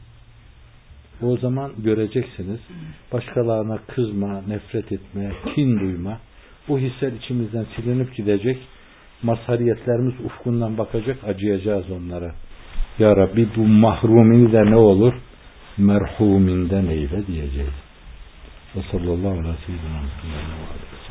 O 1.21 1.37
zaman 1.37 1.71
göreceksiniz 1.77 2.59
başkalarına 3.13 3.77
kızma, 3.77 4.41
nefret 4.47 4.91
etme, 4.91 5.31
kin 5.55 5.79
duyma 5.79 6.17
bu 6.67 6.79
hisler 6.79 7.11
içimizden 7.11 7.65
silinip 7.75 8.15
gidecek. 8.15 8.57
Mazhariyetlerimiz 9.23 10.13
ufkundan 10.25 10.77
bakacak, 10.77 11.17
acıyacağız 11.23 11.85
onlara. 11.91 12.35
Ya 12.99 13.15
Rabbi 13.15 13.47
bu 13.55 13.67
mahrumini 13.67 14.51
de 14.51 14.65
ne 14.65 14.75
olur? 14.75 15.13
Merhuminden 15.77 16.85
eyle 16.85 17.27
diyeceğiz. 17.27 17.73
Ve 18.75 18.81
sallallahu 18.91 19.29
aleyhi 19.29 19.47
ve 19.47 19.65
sellem 19.65 21.10